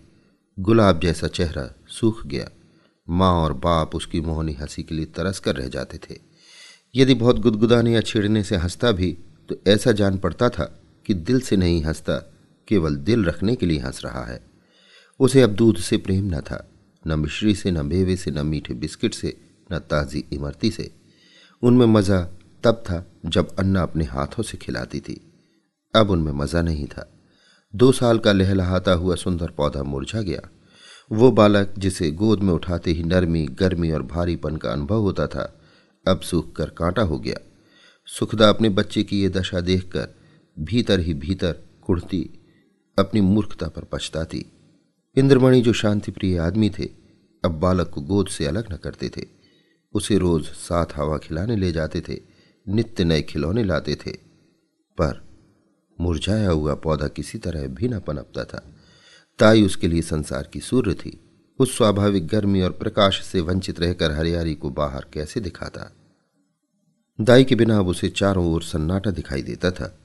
गुलाब 0.58 1.00
जैसा 1.00 1.28
चेहरा 1.28 1.75
सूख 1.88 2.26
गया। 2.26 2.48
माँ 3.08 3.32
और 3.32 3.52
बाप 3.52 3.94
उसकी 3.94 4.20
मोहनी 4.20 4.52
हँसी 4.52 4.82
के 4.82 4.94
लिए 4.94 5.04
तरस 5.04 5.38
कर 5.38 5.56
रह 5.56 5.68
जाते 5.68 5.98
थे। 5.98 6.25
यदि 6.96 7.14
बहुत 7.14 7.38
गुदगुदाने 7.38 7.92
या 7.92 8.00
छेड़ने 8.00 8.42
से 8.42 8.56
हंसता 8.56 8.92
भी 8.92 9.16
तो 9.48 9.56
ऐसा 9.66 9.92
जान 9.92 10.18
पड़ता 10.18 10.48
था 10.48 10.64
कि 11.06 11.14
दिल 11.14 11.40
से 11.40 11.56
नहीं 11.56 11.82
हंसता, 11.84 12.16
केवल 12.68 12.96
दिल 12.96 13.24
रखने 13.24 13.54
के 13.56 13.66
लिए 13.66 13.78
हंस 13.78 14.00
रहा 14.04 14.24
है। 14.24 14.40
उसे 15.20 15.42
अब 15.42 15.50
दूध 15.50 15.76
से 15.76 15.96
प्रेम 15.96 16.24
न 16.34 16.40
था, 16.40 16.68
न 17.06 17.18
मिश्री 17.18 17.54
से, 17.54 17.70
न 17.70 17.86
मेवे 17.86 18.16
से, 18.16 18.30
न 18.30 18.46
मीठे 18.46 18.74
बिस्किट 18.74 19.14
से, 19.14 19.36
न 19.72 19.78
ताज़ी 19.78 20.24
इमरती 20.32 20.70
से। 20.70 20.90
उनमें 21.62 21.86
मज़ा 21.86 22.20
तब 22.64 22.82
था 22.90 23.04
जब 23.26 23.54
अन्ना 23.56 23.82
अपने 23.82 24.04
हाथों 24.04 24.42
से 24.42 24.58
खिलाती 24.58 25.00
थी। 25.00 25.20
अब 25.94 26.10
उनमें 26.10 26.32
मज़ा 26.32 26.62
नहीं 26.62 26.86
था। 26.86 27.08
दो 27.74 27.92
साल 27.92 28.18
का 28.18 28.32
लहलहाता 28.32 28.92
हुआ 28.92 29.14
सुंदर 29.14 29.50
पौधा 29.50 29.82
मुरझा 29.82 30.20
गया। 30.20 30.48
वो 31.10 31.30
बालक 31.30 31.74
जिसे 31.78 32.10
गोद 32.10 32.42
में 32.42 32.52
उठाते 32.54 32.90
ही 32.90 33.02
नरमी, 33.02 33.46
गर्मी 33.46 33.90
और 33.90 34.02
भारीपन 34.02 34.56
का 34.56 34.72
अनुभव 34.72 35.00
होता 35.00 35.26
था 35.26 35.60
अब 36.08 36.20
सूख 36.20 36.56
कर 36.56 36.70
कांटा 36.70 37.02
हो 37.02 37.18
गया। 37.18 37.36
सुखदा 38.06 38.48
अपने 38.48 38.68
बच्चे 38.68 39.04
की 39.04 39.20
ये 39.20 39.28
दशा 39.28 39.60
देखकर 39.60 40.08
भीतर 40.58 41.00
ही 41.00 41.14
भीतर 41.14 41.52
कुड़ती 41.86 42.30
अपनी 42.98 43.20
मूर्खता 43.20 43.68
पर 43.68 43.84
पछताती। 43.84 44.46
इंद्रमणि 45.16 45.60
जो 45.60 45.72
शांति 45.72 46.12
प्रिय 46.12 46.38
आदमी 46.38 46.70
थे, 46.70 46.84
अब 47.44 47.50
बालक 47.50 47.88
को 47.88 48.00
गोद 48.00 48.28
से 48.28 48.46
अलग 48.46 48.72
न 48.72 48.76
करते 48.76 49.08
थे। 49.08 49.26
उसे 49.92 50.18
रोज 50.18 50.44
साथ 50.44 50.86
हवा 50.96 51.18
खिलाने 51.18 51.56
ले 51.56 51.72
जाते 51.72 52.00
थे, 52.00 52.20
नित्य 52.68 53.04
नए 53.04 53.22
खिलौने 53.22 53.64
लाते 53.64 53.94
थे। 53.94 54.10
पर 54.98 55.26
मुरझाया 56.00 56.50
हुआ 56.50 56.75
पौधा 56.75 57.08
किसी 57.08 57.38
तरह 57.38 57.66
भी 57.66 57.88
न 57.88 58.00
पनपता 58.00 58.44
था। 58.44 58.76
ताई 59.38 59.62
उसके 59.62 59.88
लिए 59.88 60.02
संसार 60.02 60.50
की 60.52 60.60
सूर्य 60.60 60.94
थी। 60.94 61.25
उस 61.58 61.76
स्वाभाविक 61.76 62.26
गर्मी 62.26 62.60
और 62.60 62.70
प्रकाश 62.70 63.22
से 63.22 63.40
वंचित 63.40 63.80
रहकर 63.80 64.12
हरियारी 64.12 64.54
को 64.54 64.70
बाहर 64.70 65.06
कैसे 65.12 65.40
दिखाता? 65.40 65.96
दाई 67.20 67.44
के 67.44 67.54
बिना 67.54 67.78
अब 67.78 67.88
उसे 67.88 68.08
चारों 68.08 68.52
ओर 68.52 68.62
सन्नाटा 68.62 69.10
दिखाई 69.10 69.42
देता 69.42 69.70
था। 69.70 69.98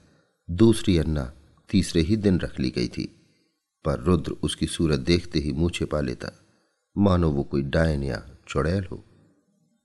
दूसरी 0.52 0.98
अन्ना 0.98 1.34
तीसरे 1.70 2.02
ही 2.02 2.16
दिन 2.16 2.40
रख 2.40 2.60
ली 2.60 2.70
गई 2.70 2.88
थी। 2.88 3.16
पर 3.86 4.00
रुद्र 4.00 4.32
उसकी 4.32 4.68
सूरत 4.68 5.00
देखते 5.00 5.40
ही 5.40 5.52
मुँह 5.52 5.70
छिपा 5.70 6.02
लेता। 6.02 6.40
मानो 6.98 7.32
वो 7.32 7.44
कोई 7.44 7.62
डायन 7.62 8.04
या 8.04 8.30
चुड़ैल 8.48 8.84
हो। 8.84 9.06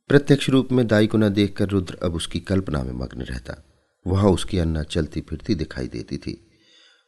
प्रत्यक्ष 0.08 0.50
रूप 0.50 0.68
में 0.72 0.86
दाई 0.86 1.06
को 1.06 1.18
न 1.18 1.28
देखकर 1.28 1.68
रुद्र 1.68 1.98
अब 2.02 2.14
उसकी 2.14 2.40
कल्पना 2.40 2.82
में 2.82 2.92
मग्न 2.92 3.22
रहता। 3.22 3.64
वहाँ 4.06 4.30
उसकी 4.30 4.58
अन्ना 4.58 4.82
चलती 4.82 5.20
फिरती 5.20 5.54
दिखाई 5.54 5.88
देती 5.88 6.18
थी। 6.18 6.50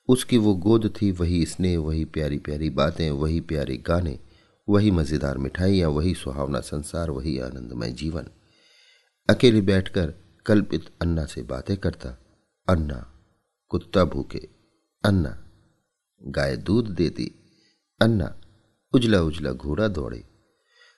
उसकी 0.09 0.39
वो 0.39 0.55
गोद 0.55 0.95
थी, 1.03 1.11
वही 1.11 1.47
स्नेह, 1.47 1.79
वही 1.79 2.05
प्यारी 2.05 2.39
प्यारी 2.39 2.71
बातें, 2.71 3.11
वही 3.11 3.41
प्यारे 3.41 3.77
गाने। 3.77 4.28
वही 4.69 4.91
मज़ेदार 4.91 5.39
मिठाइयाँ 5.39 5.91
वही 5.91 6.15
सुहावना 6.15 6.61
संसार, 6.61 7.11
वही 7.11 7.39
आनंदमय 7.39 7.93
जीवन। 7.93 8.27
अकेले 9.29 9.61
बैठकर 9.61 10.13
कल्पित 10.47 10.85
अन्ना 11.03 11.25
से 11.27 11.43
बातें 11.43 11.77
करता, 11.77 12.09
अन्ना, 12.69 13.07
कुत्ता 13.71 14.05
भूखे, 14.05 14.49
अन्ना, 15.05 15.37
गाय 16.23 16.57
दूध 16.57 16.89
देती, 16.89 17.31
अन्ना, 18.01 18.35
उजला 18.95 19.21
उजला 19.21 19.53
घोड़ा 19.53 19.89
दौड़े। 19.89 20.25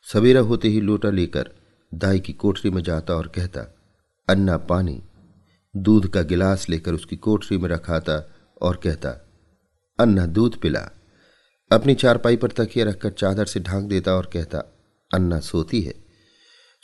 सवेरा 0.07 0.41
होते 0.41 0.69
ही 0.69 0.81
लोटा 0.81 1.11
लेकर 1.11 1.51
दाई 1.95 2.21
की 2.21 2.33
कोठरी 2.33 2.71
में 2.71 2.83
जाता 2.83 3.15
और 3.15 3.29
कहता, 3.29 3.61
अन्ना 4.29 4.57
पानी, 4.57 5.03
दूध 5.75 6.09
का 6.09 6.23
गिलास 6.23 6.69
लेकर 6.69 6.95
उसकी 6.95 7.17
कोठरी 7.17 7.59
में 7.59 7.69
रखाता 7.69 8.23
और 8.63 8.77
कहता, 8.77 9.11
अन्ना 9.99 10.27
दूध 10.27 10.61
पिला। 10.61 10.91
अपनी 11.71 11.95
चारपाई 11.95 12.37
पर 12.37 12.51
तकिया 12.51 12.85
रखकर 12.85 13.11
चादर 13.11 13.47
से 13.47 13.61
ढांक 13.61 13.85
देता 13.89 14.15
और 14.15 14.31
कहता, 14.33 14.59
अन्ना 15.15 15.41
सोती 15.41 15.81
है। 15.83 15.95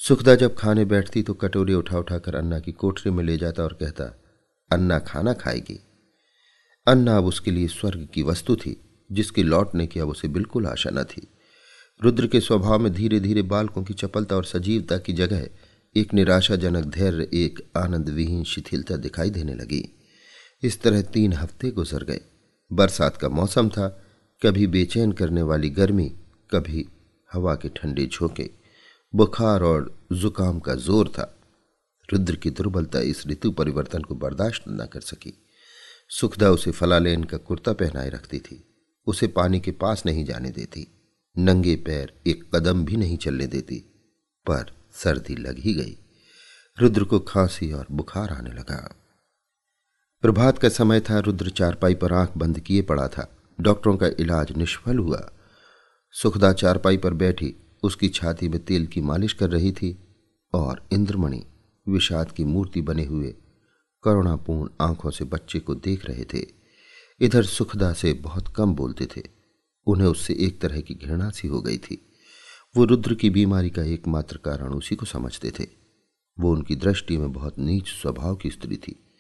सुखदा 0.00 0.35
जब 0.35 0.55
खाने 0.55 0.85
बैठती 0.85 1.23
तो 1.23 1.35
कटोरी 1.35 1.75
उठा 1.75 1.99
उठाकर 1.99 2.35
अन्ना 2.35 2.59
की 2.61 2.73
कोठरी 2.73 3.11
में 3.11 3.25
ले 3.25 3.37
जाता 3.37 3.62
और 3.62 3.73
कहता, 3.73 4.05
अन्ना 4.71 4.99
खाना 4.99 5.33
खाएगी। 5.33 5.78
अन्ना 6.87 7.16
अब 7.16 7.25
उसके 7.25 7.50
लिए 7.50 7.69
स्वर्ग 7.69 8.09
की 8.14 8.23
वस्तु 8.23 8.57
थी, 8.57 8.76
जिसके 9.12 9.43
लौटने 9.43 9.87
की 9.87 10.00
अब 10.00 10.09
उसे 10.09 10.28
बिल्कुल 10.28 10.66
आशा 10.66 10.90
न 10.90 11.05
थी। 11.05 11.26
रुद्र 12.02 12.26
के 12.26 12.40
स्वभाव 12.40 12.78
में 12.78 12.93
धीरे 12.93 13.21
धीरे 13.21 13.43
बालकों 13.43 13.83
की 13.83 13.95
चपलता 13.95 14.37
और 14.37 14.45
सजीवता 14.45 14.99
की 14.99 15.12
जगह 15.12 15.49
एक 15.97 16.14
निराशाजनक 16.14 16.85
धैर्य, 16.85 17.28
एक 17.33 17.61
आनंद 17.76 18.09
विहीन 18.09 18.45
शिथिलता 18.45 18.97
दिखाई 18.97 19.31
देने 19.31 19.55
लगी। 19.55 19.85
इस 20.62 20.81
तरह 20.83 21.02
तीन 21.02 21.33
हफ़्ते 21.33 21.71
गुजर 21.71 22.05
गए। 22.05 22.21
बरसात 22.71 23.16
का 23.16 23.28
मौसम 23.28 23.69
था 23.69 24.02
कभी 24.43 24.66
बेचैन 24.66 25.12
करने 25.12 25.43
वाली 25.43 25.71
गर्मी, 25.71 26.09
कभी 26.50 26.88
हवा 27.33 27.55
के 27.55 27.69
ठंडे 27.69 28.07
झोंके। 28.07 28.50
बुखार 29.14 29.62
और 29.62 30.09
जुकाम 30.12 30.61
का 30.61 30.75
ज़ोर 30.75 31.09
था। 31.09 31.38
रुद्र 32.12 32.37
की 32.37 32.50
दुर्बलता 32.50 33.00
इस 33.00 33.26
ऋतु 33.26 33.50
परिवर्तन 33.50 34.02
को 34.02 34.14
बर्दाश्त 34.14 34.64
न 34.69 34.87
कर 34.93 35.00
सकी। 35.00 35.47
सुखदा 36.09 36.50
उसे 36.50 36.71
फलालेन 36.71 37.25
का 37.25 37.37
कुर्ता 37.37 37.73
पहनाए 37.73 38.09
रखती 38.09 38.38
थी। 38.38 38.64
उसे 39.07 39.26
पानी 39.26 39.61
के 39.61 39.71
पास 39.71 40.02
नहीं 40.07 40.25
जाने 40.25 40.50
देती। 40.50 40.87
नंगे 41.38 41.76
पैर 41.76 42.12
एक 42.26 42.57
कदम 42.57 42.85
भी 42.85 42.97
नहीं 42.97 43.16
चलने 43.16 43.47
देती। 43.47 43.78
पर 44.47 44.73
सर्दी 44.93 45.37
लग 45.37 45.59
ही 45.59 45.75
गई। 45.75 45.97
रुद्र 46.81 47.05
को 47.05 47.21
खांसी 47.21 47.73
और 47.73 47.87
बुखार 47.93 48.31
आने 48.31 48.50
लगा। 48.50 48.97
प्रभात 50.23 50.59
का 50.59 50.69
समय 50.69 51.00
था। 51.00 51.19
रुद्र 51.19 51.50
चारपाई 51.50 51.95
पर 51.95 52.12
आँख 52.12 52.33
बंद 52.37 52.61
किए 52.61 52.83
पड़ा 52.83 53.09
था। 53.09 53.36
डॉक्टरों 53.60 53.96
का 53.96 54.06
इलाज 54.06 54.52
निष्फल 54.56 54.98
हुआ। 54.98 55.32
सुखदा 56.10 56.52
चारपाई 56.52 56.96
पर 56.96 57.14
बैठी 57.14 57.54
उसकी 57.82 58.08
छाती 58.08 58.48
में 58.48 58.64
तेल 58.64 58.86
की 58.86 59.00
मालिश 59.00 59.32
कर 59.32 59.50
रही 59.50 59.72
थी 59.72 59.98
और 60.54 60.88
इंद्रमणि 60.92 61.46
विषाद 61.88 62.32
की 62.32 62.44
मूर्ति 62.44 62.80
बने 62.80 63.04
हुए 63.04 63.34
करुणापूर्ण 64.02 64.68
आँखों 64.80 65.10
से 65.10 65.25
बच्चे 65.25 65.60
को 65.60 65.75
देख 65.75 66.06
रहे 66.06 66.25
थे। 66.25 66.46
इधर 67.20 67.42
सुखदा 67.42 67.92
से 67.92 68.12
बहुत 68.12 68.48
कम 68.48 68.75
बोलते 68.75 69.06
थे। 69.06 69.22
उन्हें 69.86 70.08
उससे 70.08 70.34
एक 70.34 70.60
तरह 70.60 70.80
की 70.80 70.94
घृणा 70.94 71.30
सी 71.30 71.48
हो 71.48 71.62
गई 71.62 71.78
थी। 71.78 72.12
वो 72.76 72.84
रुद्र 72.84 73.14
की 73.14 73.30
बीमारी 73.30 73.70
का 73.70 73.82
एकमात्र 73.82 74.36
कारण 74.36 74.68
उसी 74.68 74.96
को 74.96 75.06
समझते 75.06 75.50
थे। 75.50 75.66
वो 76.40 76.52
उनकी 76.52 76.76
दृष्टि 76.76 77.16
में 77.16 77.32
बहुत 77.32 77.58
नीच 77.58 77.88
स्वभाव 77.88 78.36
की 78.36 78.50
स्त्री 78.50 78.76
थी। 78.76 79.12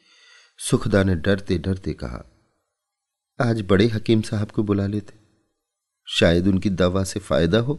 सुखदा 0.58 1.02
ने 1.02 1.14
डरते 1.14 1.58
डरते 1.58 1.92
कहा 1.92 2.35
आज 3.38 3.60
बड़े 3.60 3.86
हकीम 3.86 4.20
साहब 4.22 4.50
को 4.50 4.62
बुला 4.62 4.86
लेते। 4.86 5.14
शायद 6.08 6.46
उनकी 6.46 6.70
दवा 6.70 7.02
से 7.04 7.20
फ़ायदा 7.20 7.58
हो। 7.58 7.78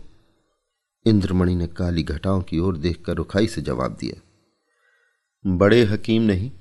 इंद्रमणि 1.05 1.55
ने 1.55 1.67
काली 1.67 2.03
घटाओं 2.03 2.41
की 2.41 2.59
ओर 2.59 2.77
देखकर 2.77 3.13
रुखाई 3.13 3.47
से 3.47 3.61
जवाब 3.61 3.95
दिया, 3.95 4.19
बड़े 5.45 5.83
हकीम 5.83 6.21
नहीं, 6.21 6.51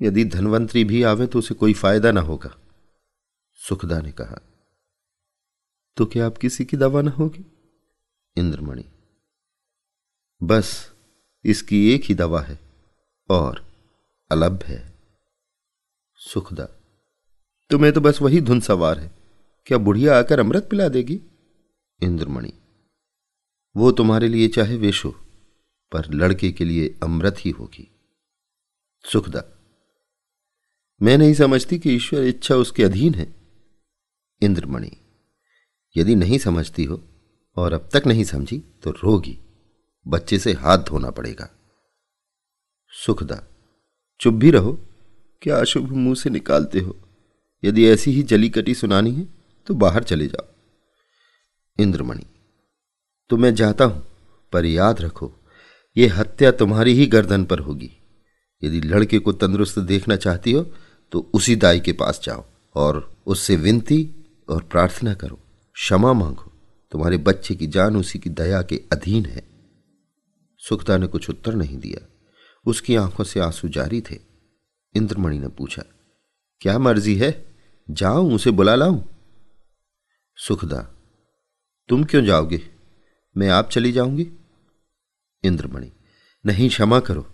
यदि 0.00 0.24
धनवंतरी 0.24 0.84
भी 0.84 1.02
आवे 1.02 1.26
तो 1.26 1.38
उसे 1.38 1.54
कोई 1.54 1.74
फ़ायदा 1.74 2.12
ना 2.12 2.20
होगा, 2.20 2.50
सुखदा 3.60 4.00
ने 4.00 4.12
कहा। 4.12 4.40
तो 5.96 6.06
क्या 6.06 6.26
आप 6.26 6.38
किसी 6.38 6.64
की 6.64 6.76
दवा 6.76 7.02
ना 7.02 7.10
होगी? 7.10 7.44
इंद्रमणि, 8.36 8.84
बस, 10.40 10.90
इसकी 11.44 11.94
एक 11.94 12.04
ही 12.04 12.14
दवा 12.14 12.40
है 12.40 12.58
और 13.30 13.64
अलभ 14.30 14.62
है। 14.62 14.80
सुखदा 16.20 16.68
तुम्हें 17.70 17.92
तो 17.92 18.00
बस 18.00 18.20
वही 18.22 18.40
धुन 18.40 18.60
सवार 18.60 18.98
है। 18.98 19.10
क्या 19.66 19.78
बुढ़िया 19.78 20.18
आकर 20.18 20.40
अमृत 20.40 20.68
पिला 20.70 20.88
देगी? 20.88 21.20
इंद्रमणि, 22.00 22.52
वो 23.76 23.90
तुम्हारे 23.92 24.28
लिए 24.28 24.48
चाहे 24.48 24.76
वेश 24.76 25.04
हो, 25.04 25.10
पर 25.92 26.12
लड़के 26.14 26.50
के 26.52 26.64
लिए 26.64 26.94
अमृत 27.02 27.36
ही 27.40 27.50
होगी। 27.50 27.88
सुखदा, 29.04 29.42
मैं 31.00 31.16
नहीं 31.18 31.34
समझती 31.34 31.78
कि 31.78 31.94
ईश्वर 31.94 32.24
इच्छा 32.24 32.56
उसके 32.56 32.84
अधीन 32.84 33.14
है। 33.14 33.26
इंद्रमणि, 34.42 34.90
यदि 35.96 36.14
नहीं 36.14 36.38
समझती 36.38 36.84
हो 36.84 37.02
और 37.56 37.72
अब 37.72 37.88
तक 37.92 38.06
नहीं 38.06 38.24
समझी 38.24 38.58
तो 38.82 38.90
रोगी, 38.92 39.38
बच्चे 40.06 40.38
से 40.38 40.52
हाथ 40.52 40.78
धोना 40.78 41.10
पड़ेगा। 41.10 41.48
सुखदा, 42.92 43.42
चुप 44.20 44.34
भी 44.34 44.50
रहो, 44.50 44.72
क्या 45.42 45.58
अशुभ 45.58 45.92
मुँह 45.92 46.14
से 46.14 46.30
निकालते 46.30 46.80
हो? 46.80 46.96
यदि 47.62 47.86
ऐसी 47.88 48.10
ही 48.10 48.22
जली 48.22 48.48
कटी 48.48 48.74
सुनानी 48.74 49.12
है 49.12 49.26
तो 49.66 49.74
बाहर 49.74 50.04
चले 50.04 50.26
जाओ। 50.26 50.46
इंद्रमणि 51.78 52.24
तो 53.30 53.36
मैं 53.36 53.54
जाता 53.54 53.84
हूँ, 53.84 54.02
पर 54.52 54.64
याद 54.64 55.00
रखो, 55.00 55.32
ये 55.96 56.06
हत्या 56.06 56.50
तुम्हारी 56.52 56.92
ही 56.92 57.06
गर्दन 57.06 57.44
पर 57.44 57.58
होगी। 57.58 57.90
यदि 58.62 58.80
लड़के 58.80 59.18
को 59.18 59.32
तंदुरुस्त 59.32 59.78
देखना 59.78 60.16
चाहती 60.16 60.52
हो 60.52 60.62
तो 61.12 61.30
उसी 61.34 61.56
दाई 61.56 61.80
के 61.80 61.92
पास 61.92 62.20
जाओ, 62.24 62.44
और 62.74 63.16
उससे 63.26 63.56
विनती 63.56 64.08
और 64.48 64.62
प्रार्थना 64.62 65.14
करो। 65.14 65.38
क्षमा 65.76 66.12
मांगो, 66.12 66.52
तुम्हारे 66.92 67.16
बच्चे 67.18 67.54
की 67.54 67.66
जान 67.66 67.96
उसी 67.96 68.18
की 68.18 68.30
दया 68.30 68.62
के 68.62 68.80
अधीन 68.92 69.26
है। 69.26 69.42
सुखदा 70.60 70.96
ने 70.98 71.06
कुछ 71.06 71.28
उत्तर 71.30 71.54
नहीं 71.54 71.78
दिया। 71.78 72.06
उसकी 72.66 72.96
आँखों 72.96 73.24
से 73.24 73.40
आँसू 73.40 73.68
जारी 73.68 74.00
थे। 74.00 74.18
इंद्रमणि 74.94 75.38
ने 75.38 75.48
पूछा 75.48 75.82
क्या 76.60 76.78
मर्ज़ी 76.78 77.16
है? 77.16 77.44
जाऊँ, 77.90 78.34
उसे 78.34 78.50
बुला 78.50 78.74
लाऊं? 78.74 79.02
सुखदा, 80.36 80.94
तुम 81.88 82.04
क्यों 82.04 82.24
जाओगे? 82.24 82.62
मैं 83.36 83.48
आप 83.48 83.70
चली 83.70 83.92
जाऊँगी? 83.92 84.30
इंद्रमणि, 85.44 85.92
नहीं, 86.46 86.68
क्षमा 86.68 87.00
करो। 87.00 87.26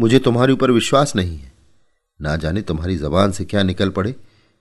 मुझे 0.00 0.18
तुम्हारे 0.18 0.52
ऊपर 0.52 0.70
विश्वास 0.70 1.16
नहीं 1.16 1.38
है। 1.38 1.52
ना 2.20 2.36
जाने 2.36 2.62
तुम्हारी 2.62 2.96
जबान 2.96 3.32
से 3.32 3.44
क्या 3.44 3.62
निकल 3.62 3.90
पड़े 3.90 4.12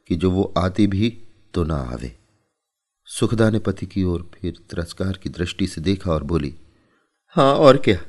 कि 0.07 0.15
जो 0.15 0.31
वो 0.31 0.53
आती 0.57 0.87
भी 0.87 1.21
तो 1.53 1.63
ना 1.63 1.75
आवे। 1.75 2.15
सुखदा 3.05 3.49
ने 3.49 3.59
पति 3.59 3.85
की 3.85 4.03
ओर 4.03 4.31
फिर 4.33 4.53
तिरस्कार 4.69 5.17
की 5.17 5.29
दृष्टि 5.29 5.67
से 5.67 5.81
देखा 5.81 6.11
और 6.11 6.23
बोली 6.23 6.55
हाँ 7.27 7.55
और 7.55 7.77
क्या? 7.77 8.01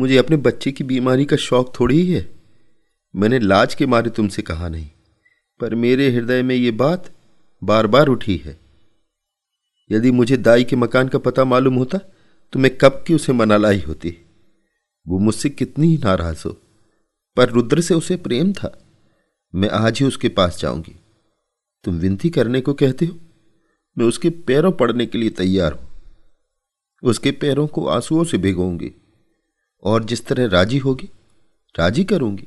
मुझे 0.00 0.16
अपने 0.16 0.36
बच्चे 0.36 0.72
की 0.72 0.84
बीमारी 0.84 1.24
का 1.24 1.36
शौक 1.36 1.80
थोड़ी 1.80 2.00
ही 2.00 2.12
है। 2.12 2.37
मैंने 3.14 3.38
लाज 3.38 3.74
के 3.74 3.86
मारे 3.86 4.10
तुमसे 4.10 4.42
कहा 4.42 4.68
नहीं, 4.68 4.88
पर 5.60 5.74
मेरे 5.74 6.08
हृदय 6.10 6.42
में 6.42 6.54
ये 6.54 6.70
बात 6.72 7.10
बार 7.62 7.86
बार 7.86 8.08
उठी 8.08 8.36
है। 8.36 8.58
यदि 9.90 10.10
मुझे 10.10 10.36
दाई 10.36 10.64
के 10.64 10.76
मकान 10.76 11.08
का 11.08 11.18
पता 11.18 11.44
मालूम 11.44 11.74
होता 11.74 11.98
तो 12.52 12.58
मैं 12.58 12.70
कब 12.76 13.02
की 13.06 13.14
उसे 13.14 13.32
मना 13.32 13.56
लाई 13.56 13.80
होती? 13.80 14.14
वो 15.06 15.18
मुझसे 15.18 15.50
कितनी 15.50 15.86
ही 15.86 15.96
नाराज़ 15.96 16.42
हो, 16.46 16.50
पर 17.36 17.50
रुद्र 17.50 17.80
से 17.80 17.94
उसे 17.94 18.16
प्रेम 18.18 18.52
था। 18.52 18.70
मैं 19.54 19.68
आज 19.70 19.98
ही 20.00 20.06
उसके 20.06 20.28
पास 20.28 20.60
जाऊँगी। 20.60 20.94
तुम 21.84 21.94
विनती 21.94 22.30
करने 22.30 22.60
को 22.60 22.74
कहते 22.74 23.06
हो? 23.06 23.16
मैं 23.96 24.06
उसके 24.06 24.30
पैरों 24.30 24.72
पड़ने 24.72 25.06
के 25.06 25.18
लिए 25.18 25.30
तैयार 25.32 25.72
हूँ। 25.72 25.86
उसके 27.02 27.30
पैरों 27.32 27.66
को 27.66 27.86
आंसुओं 27.86 28.24
से 28.24 28.38
भिगोऊँगी, 28.38 28.90
और 29.82 30.04
जिस 30.04 30.26
तरह 30.26 30.46
राज़ी 30.48 30.78
होगी, 30.78 31.08
राज़ी 31.74 32.04
करूँगी। 32.04 32.46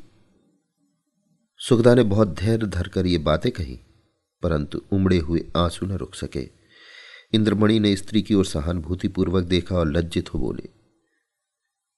सुखदा 1.62 1.94
ने 1.96 2.04
बहुत 2.04 2.28
धैर्य 2.28 2.68
धरकर 2.68 3.06
ये 3.06 3.18
बातें 3.18 3.52
कही, 3.52 3.80
परंतु 4.44 4.82
उमड़े 4.92 5.18
हुए 5.18 5.46
आँसू 5.58 5.86
न 5.86 5.92
रुक 5.92 6.16
सके। 6.16 6.48
इंद्रमणि 7.34 7.80
ने 7.80 7.96
स्त्री 7.96 8.22
की 8.22 8.34
ओर 8.34 8.46
सहानुभूतिपूर्वक 8.46 9.44
देखा 9.44 9.76
और 9.76 9.92
लज्जित 9.92 10.34
हो 10.34 10.40
बोले, 10.40 10.70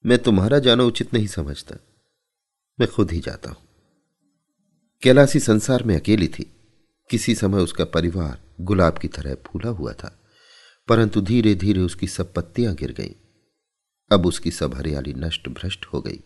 मैं 0.05 0.17
तुम्हारा 0.19 0.59
जाना 0.59 0.83
उचित 0.83 1.13
नहीं 1.13 1.27
समझता। 1.27 1.75
मैं 2.79 2.89
खुद 2.89 3.11
ही 3.11 3.19
जाता 3.19 3.49
हूँ। 3.49 3.57
कैलासी 5.03 5.39
संसार 5.39 5.83
में 5.83 5.95
अकेली 5.95 6.27
थी। 6.27 6.43
किसी 7.09 7.35
समय 7.35 7.61
उसका 7.61 7.85
परिवार 7.85 8.39
गुलाब 8.61 8.97
की 8.97 9.07
तरह 9.07 9.35
फूला 9.45 9.69
हुआ 9.69 9.93
था, 9.93 10.19
परंतु 10.87 11.21
धीरे 11.21 11.55
धीरे 11.55 11.81
उसकी 11.81 12.07
सब 12.07 12.33
पत्तियाँ 12.33 12.73
गिर 12.75 12.91
गईं। 12.91 13.13
अब 14.11 14.25
उसकी 14.25 14.51
सब 14.51 14.75
हरियाली 14.75 15.13
नष्ट 15.13 15.49
भ्रष्ट 15.49 15.85
हो 15.85 16.01
गई 16.01 16.19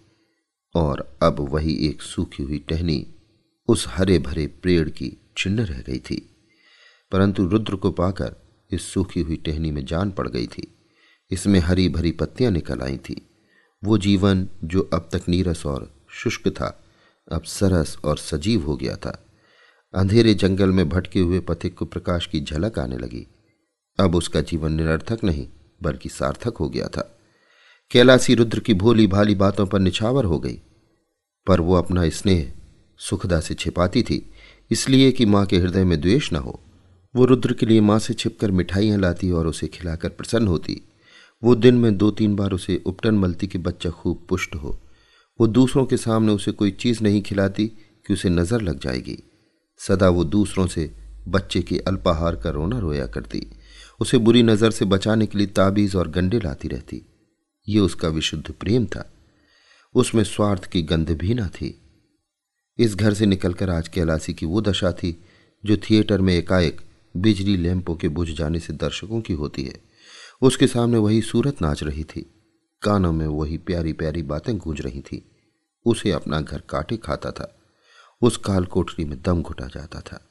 और 0.76 1.18
अब 1.24 1.40
वही 1.50 1.76
एक 1.88 2.02
सूखी 2.02 2.44
हुई 2.44 2.60
टहनी 2.60 3.06
उस 3.68 3.86
हरे 3.88 4.20
भरे 4.20 4.48
पेड़ 4.48 4.90
की 4.90 5.18
छिन्न 5.38 5.60
रह 5.60 5.82
गई 5.82 6.00
थी। 6.00 6.36
परंतु 7.12 7.48
रुद्र 7.48 7.76
को 7.76 7.92
पाकर 7.92 8.36
इस 8.72 8.82
सूखी 8.82 9.22
हुई 9.22 9.36
टहनी 9.36 9.72
में 9.72 9.86
जान 9.86 10.12
पड़ 10.12 10.28
गई 10.28 10.48
थी। 10.48 10.78
इसमें 11.32 11.60
हरी 11.60 11.90
भरी 11.90 12.12
पत्तियाँ 12.12 12.52
निकल 12.52 12.82
आई 12.82 12.98
थी। 12.98 13.30
वो 13.84 13.98
जीवन 13.98 14.48
जो 14.64 14.90
अब 14.94 15.10
तक 15.14 15.22
नीरस 15.30 15.66
और 15.66 16.06
शुष्क 16.12 16.48
था, 16.48 16.84
अब 17.32 17.44
सरस 17.44 17.98
और 18.04 18.18
सजीव 18.18 18.66
हो 18.66 18.76
गया 18.76 18.96
था। 18.96 19.26
अंधेरे 19.96 20.34
जंगल 20.34 20.70
में 20.70 20.90
भटके 20.90 21.20
हुए 21.20 21.40
पथिक 21.40 21.76
को 21.76 21.86
प्रकाश 21.86 22.28
की 22.28 22.42
झलक 22.42 22.80
आने 22.80 22.98
लगी। 22.98 23.28
अब 24.00 24.16
उसका 24.16 24.42
जीवन 24.42 24.72
निरर्थक 24.72 25.24
नहीं, 25.24 25.48
बल्कि 25.84 26.10
सार्थक 26.10 26.58
हो 26.58 26.70
गया 26.70 26.88
था। 26.88 27.20
कैलासी 27.92 28.36
रुद्र 28.36 28.60
की 28.60 28.74
भोली 28.74 29.08
भाली 29.08 29.36
बातों 29.36 29.68
पर 29.68 29.80
निछावर 29.80 30.26
हो 30.26 30.40
गई। 30.40 30.62
पर 31.48 31.62
वो 31.62 31.76
अपना 31.76 32.10
स्नेह 32.10 32.54
सुखदा 33.00 33.40
से 33.40 33.54
छिपाती 33.54 34.04
थी, 34.04 34.22
इसलिए 34.72 35.12
कि 35.12 35.26
माँ 35.26 35.46
के 35.46 35.58
हृदय 35.58 35.84
में 35.84 36.00
द्वेष 36.02 36.32
न 36.34 36.36
हो। 36.36 36.60
वो 37.16 37.26
रुद्र 37.26 37.54
के 37.54 37.66
लिए 37.66 37.82
माँ 37.82 38.00
से 38.00 38.14
छिपकर 38.14 38.52
मिठाइयाँ 38.52 38.98
लाती 38.98 39.32
और 39.32 39.48
उसे 39.48 39.68
खिलाकर 39.68 40.10
प्रसन्न 40.10 40.48
होती। 40.48 40.82
वो 41.44 41.56
दिन 41.56 41.76
में 41.76 41.98
दो 41.98 42.12
तीन 42.12 42.36
बार 42.36 42.52
उसे 42.52 42.82
उपटन 42.86 43.16
मलती 43.16 43.48
कि 43.48 43.58
बच्चा 43.58 43.90
खूब 43.90 44.26
पुष्ट 44.30 44.56
हो। 44.56 44.80
वो 45.40 45.48
दूसरों 45.48 45.86
के 45.86 45.98
सामने 45.98 46.32
उसे 46.32 46.52
कोई 46.52 46.72
चीज़ 46.72 47.04
नहीं 47.04 47.22
खिलाती 47.22 47.66
कि 48.06 48.14
उसे 48.14 48.30
नज़र 48.30 48.62
लग 48.62 48.80
जाएगी। 48.80 49.18
सदा 49.80 50.10
वो 50.10 50.24
दूसरों 50.24 50.68
से 50.68 50.90
बच्चे 51.28 51.62
के 51.62 51.78
अल्पाहार 51.78 52.36
का 52.36 52.50
रोना 52.50 52.80
रोया 52.80 53.06
करती। 53.06 53.46
उसे 54.00 54.18
बुरी 54.18 54.44
नज़र 54.44 54.72
से 54.72 54.86
बचाने 54.86 55.26
के 55.26 55.38
लिए 55.38 55.48
ताबीज़ 55.48 55.98
और 55.98 56.08
गंडे 56.08 56.40
लाती 56.40 56.68
रहती। 56.68 57.02
ये 57.68 57.80
उसका 57.80 58.08
विशुद्ध 58.08 58.52
प्रेम 58.52 58.86
था। 58.86 59.10
उसमें 59.96 60.24
स्वार्थ 60.24 60.66
की 60.66 60.82
गंध 60.82 61.12
भी 61.12 61.34
न 61.34 61.48
थी। 61.48 61.70
इस 62.80 62.96
घर 62.96 63.14
से 63.14 63.26
निकलकर 63.26 63.70
आज 63.70 63.88
कैलासी 63.88 64.34
की 64.34 64.46
वो 64.46 64.62
दशा 64.62 64.92
थी, 64.92 65.26
जो 65.66 65.78
थिएटर 65.78 66.22
में 66.22 66.34
एकाएक 66.34 66.82
बिजली 67.18 67.58
लैंपों 67.58 67.96
के 67.96 68.08
बुझ 68.08 68.30
जाने 68.30 68.60
से 68.60 68.74
दर्शकों 68.74 69.22
की 69.22 69.34
होती 69.34 69.64
है। 69.64 69.82
उसके 70.42 70.68
सामने 70.68 70.98
वही 70.98 71.22
सूरत 71.22 71.62
नाच 71.62 71.84
रही 71.84 72.04
थी। 72.04 72.44
कानों 72.82 73.14
में 73.14 73.28
वही 73.28 73.58
प्यारी 73.58 73.94
प्यारी 73.94 74.24
बातें 74.24 74.58
गूंज 74.58 74.82
रही 74.82 75.02
थी। 75.02 75.32
उसे 75.86 76.12
अपना 76.12 76.42
घर 76.42 76.62
काटे 76.70 76.98
खाता 76.98 77.32
था। 77.32 77.56
उस 78.22 78.38
काल 78.38 78.66
कोठरी 78.66 79.06
में 79.06 79.22
दम 79.22 79.42
घुटा 79.42 79.68
जाता 79.68 80.02
था। 80.02 80.28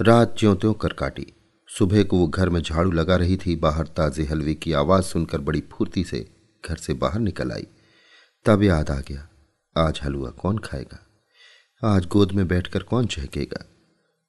रात 0.00 0.36
ज्यों 0.38 0.56
त्यों 0.56 0.74
कर 0.74 0.92
काटी। 0.92 1.26
सुबह 1.68 2.04
को 2.04 2.18
वो 2.18 2.28
घर 2.28 2.48
में 2.48 2.62
झाड़ू 2.62 2.90
लगा 2.90 3.16
रही 3.16 3.36
थी। 3.36 3.56
बाहर 3.56 3.86
ताजे 3.86 4.24
हलवे 4.24 4.54
की 4.54 4.72
आवाज़ 4.72 5.04
सुनकर 5.04 5.40
बड़ी 5.40 5.60
फुर्ती 5.72 6.04
से 6.04 6.28
घर 6.68 6.76
से 6.76 6.94
बाहर 6.94 7.20
निकल 7.20 7.52
आई। 7.52 7.66
तब 8.44 8.62
याद 8.62 8.90
आ 8.90 9.00
गया, 9.00 9.28
आज 9.76 10.00
हलवा 10.04 10.30
कौन 10.30 10.58
खाएगा? 10.58 11.06
आज 11.84 12.06
गोद 12.06 12.32
में 12.32 12.48
बैठकर 12.48 12.82
कौन 12.82 13.06
चहकेगा 13.06 13.64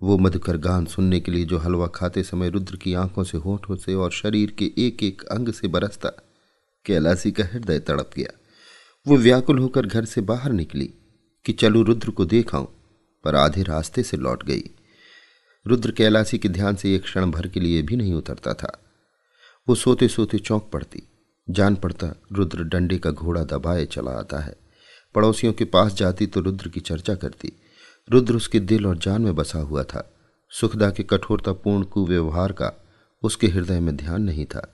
वो 0.01 0.17
मधुकर 0.17 0.57
गान 0.57 0.85
सुनने 0.85 1.19
के 1.19 1.31
लिए 1.31 1.45
जो 1.45 1.57
हलवा 1.57 1.87
खाते 1.87 2.23
समय 2.23 2.49
रुद्र 2.49 2.75
की 2.75 2.93
आँखों 2.93 3.23
से 3.23 3.37
होठों 3.37 3.75
से 3.75 3.93
और 3.93 4.11
शरीर 4.11 4.51
के 4.51 4.65
एक 4.77 5.03
एक 5.03 5.23
अंग 5.23 5.49
से 5.49 5.67
बरसता 5.67 6.09
कैलासी 6.85 7.31
का 7.31 7.43
हृदय 7.43 7.79
तड़प 7.79 8.11
गया। 8.17 8.37
वो 9.07 9.17
व्याकुल 9.17 9.59
होकर 9.59 9.85
घर 9.85 10.05
से 10.05 10.21
बाहर 10.21 10.51
निकली 10.51 10.93
कि 11.45 11.53
चलू 11.53 11.83
रुद्र 11.83 12.09
को 12.09 12.25
देखाऊं, 12.25 12.65
पर 13.23 13.35
आधे 13.35 13.63
रास्ते 13.63 14.03
से 14.03 14.17
लौट 14.17 14.43
गई। 14.43 14.63
रुद्र 15.67 15.91
कैलासी 15.91 16.37
के 16.37 16.49
ध्यान 16.49 16.75
से 16.75 16.95
एक 16.95 17.03
क्षण 17.03 17.31
भर 17.31 17.47
के 17.47 17.59
लिए 17.59 17.81
भी 17.81 17.95
नहीं 17.95 18.13
उतरता 18.13 18.53
था। 18.53 18.83
वो 19.69 19.75
सोते 19.75 20.07
सोते 20.07 20.39
चौंक 20.39 20.69
पड़ती। 20.73 21.03
जान 21.49 21.75
पड़ता 21.75 22.15
रुद्र 22.31 22.63
डंडे 22.63 22.97
का 22.97 23.11
घोड़ा 23.11 23.43
दबाए 23.43 23.85
चला 23.85 24.11
आता 24.11 24.39
है। 24.39 24.64
पड़ोसियों 25.15 25.53
के 25.53 25.65
पास 25.65 25.93
जाती 25.93 26.25
तो 26.27 26.41
रुद्र 26.41 26.69
की 26.69 26.79
चर्चा 26.79 27.15
करती। 27.15 27.51
रुद्र 28.07 28.35
उसके 28.35 28.59
दिल 28.59 28.85
और 28.85 28.97
जान 28.97 29.21
में 29.21 29.35
बसा 29.35 29.59
हुआ 29.59 29.83
था। 29.83 30.09
सुखदा 30.51 30.89
के 30.89 31.03
कठोरतापूर्ण 31.03 31.83
कुव्यवहार 31.83 32.51
का 32.51 32.71
उसके 33.23 33.47
हृदय 33.47 33.79
में 33.79 33.95
ध्यान 33.97 34.21
नहीं 34.21 34.45
था। 34.45 34.67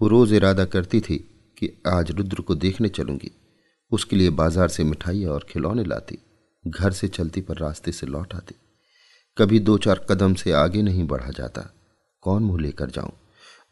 वो 0.00 0.08
रोज 0.08 0.32
इरादा 0.32 0.64
करती 0.64 1.00
थी 1.00 1.16
कि 1.58 1.70
आज 1.86 2.10
रुद्र 2.10 2.42
को 2.42 2.54
देखने 2.54 2.88
चलूँगी। 2.88 3.30
उसके 3.92 4.16
लिए 4.16 4.30
बाज़ार 4.30 4.68
से 4.68 4.84
मिठाइयाँ 4.84 5.32
और 5.32 5.46
खिलौने 5.48 5.84
लाती। 5.84 6.18
घर 6.64 6.92
से 6.92 7.08
चलती 7.08 7.40
पर 7.40 7.56
रास्ते 7.56 7.92
से 7.92 8.06
लौट 8.06 8.34
आती। 8.34 8.54
कभी 9.36 9.58
दो 9.60 9.78
चार 9.78 10.06
कदम 10.10 10.34
से 10.34 10.52
आगे 10.52 10.82
नहीं 10.82 11.06
बढ़ा 11.06 11.30
जाता। 11.30 11.70
कौन 12.22 12.42
मुँह 12.42 12.60
लेकर 12.60 12.90
जाऊँ? 12.90 13.12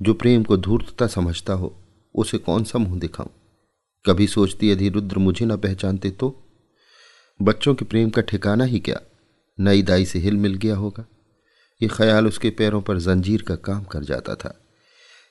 जो 0.01 0.15
प्रेम 0.15 0.45
को 0.45 0.57
धूर्तता 0.57 1.07
समझता 1.07 1.53
हो, 1.53 1.75
उसे 2.15 2.39
कौन 2.39 2.65
सा 2.65 2.79
मुँह 2.79 2.99
दिखाऊँ? 2.99 3.31
कभी 4.07 4.27
सोचती 4.27 4.71
यदि 4.71 4.89
रुद्र 4.89 5.19
मुझे 5.19 5.47
न 5.47 5.57
पहचानते 5.57 6.11
तो? 6.11 6.45
बच्चों 7.43 7.75
के 7.75 7.85
प्रेम 7.85 8.11
का 8.11 8.23
ठिकाना 8.23 8.65
ही 8.65 8.81
क्या? 8.81 9.01
नई 9.61 9.83
दाई 9.83 10.05
से 10.05 10.19
हिल 10.19 10.37
मिल 10.37 10.55
गया 10.55 10.77
होगा। 10.77 11.07
ये 11.83 11.89
ख्याल 11.89 12.27
उसके 12.27 12.51
पैरों 12.51 12.83
पर 12.83 12.99
जंजीर 12.99 13.43
का 13.43 13.57
काम 13.57 13.85
कर 13.85 14.05
जाता 14.05 14.35
था। 14.35 14.65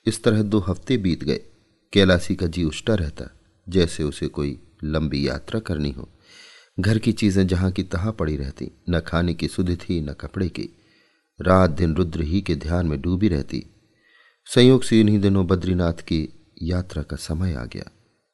इस 0.06 0.22
तरह 0.24 0.42
दो 0.42 0.58
हफ़्ते 0.58 0.96
बीत 0.96 1.24
गए। 1.24 1.40
कैलासी 1.92 2.34
का 2.34 2.46
जी 2.46 2.64
उष्टा 2.64 2.94
रहता, 2.94 3.24
जैसे 3.68 4.02
उसे 4.02 4.26
कोई 4.28 4.58
लंबी 4.84 5.28
यात्रा 5.28 5.60
करनी 5.60 5.90
हो। 5.90 6.08
घर 6.80 6.98
की 6.98 7.12
चीज़ें 7.12 7.46
जहाँ 7.46 7.70
की 7.70 7.82
तहा 7.82 8.10
पड़ी 8.10 8.36
रहती, 8.36 8.70
न 8.90 9.00
खाने 9.00 9.34
की 9.34 9.48
सुध 9.48 9.76
थी, 9.76 10.00
न 10.00 10.12
कपड़े 10.12 10.48
की। 10.48 10.68
रात 11.40 11.70
दिन 11.70 11.94
रुद्र 11.94 12.22
ही 12.22 12.40
के 12.40 12.56
ध्यान 12.56 12.86
में 12.86 13.00
डूबी 13.00 13.28
रहती। 13.28 13.66
संयोग 14.46 14.82
से 14.82 15.00
इन्हीं 15.00 15.20
दिनों 15.20 15.46
बद्रीनाथ 15.46 15.92
की 15.92 16.28
यात्रा 16.62 17.02
का 17.02 17.16
समय 17.16 17.54
आ 17.54 17.64
गया। 17.64 17.90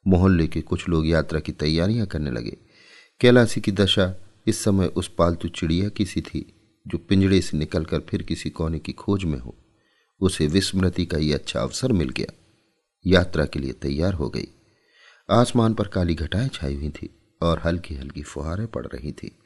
मोहल्ले 0.09 0.47
के 0.47 0.61
कुछ 0.61 0.89
लोग 0.89 1.07
यात्रा 1.07 1.39
की 1.39 1.51
तैयारियाँ 1.51 2.07
करने 2.07 2.31
लगे। 2.31 2.57
कैलासी 3.19 3.61
की 3.61 3.71
दशा 3.71 4.15
इस 4.47 4.63
समय 4.63 4.85
उस 4.85 5.11
पालतू 5.17 5.47
चिड़िया 5.47 5.89
की 5.89 6.05
सी 6.05 6.21
थी, 6.21 6.53
जो 6.87 6.97
पिंजड़े 6.97 7.41
से 7.41 7.57
निकलकर 7.57 7.99
फिर 7.99 8.23
किसी 8.23 8.49
कोने 8.49 8.79
की 8.79 8.91
खोज 8.91 9.23
में 9.23 9.39
हो। 9.39 9.55
उसे 10.21 10.47
विस्मृति 10.47 11.05
का 11.05 11.17
यह 11.17 11.35
अच्छा 11.35 11.61
अवसर 11.61 11.91
मिल 11.91 12.09
गया। 12.09 12.33
यात्रा 13.07 13.45
के 13.45 13.59
लिए 13.59 13.71
तैयार 13.71 14.13
हो 14.13 14.29
गई। 14.29 14.47
आसमान 15.31 15.73
पर 15.73 15.87
काली 15.87 16.15
घटाएँ 16.15 16.49
छाई 16.53 16.75
हुई 16.75 16.89
थी 16.89 17.09
और 17.41 17.61
हल्की 17.65 17.95
हल्की 17.95 18.21
फुहारें 18.21 18.67
पड़ 18.67 18.87
रही 18.87 19.11
थी। 19.11 19.37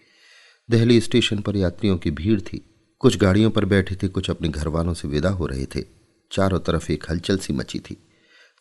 दहली 0.72 1.02
स्टेशन 1.02 1.40
पर 1.40 1.56
यात्रियों 1.56 1.98
की 1.98 2.12
भीड़ 2.12 2.42
थी। 2.42 2.66
कुछ 3.00 3.18
गाड़ियों 3.18 3.52
पर 3.52 3.66
बैठे 3.66 3.96
थे, 3.96 4.08
कुछ 4.08 4.30
अपने 4.30 4.50
घर 4.50 4.68
वालों 4.68 4.94
से 4.94 5.08
विदा 5.08 5.30
हो 5.30 5.46
रहे 5.46 5.66
थे। 5.66 5.84
चारों 6.32 6.60
तरफ़ 6.60 6.92
एक 6.92 7.04
हलचल 7.10 7.38
सी 7.38 7.54
मची 7.54 7.80
थी। 7.80 7.98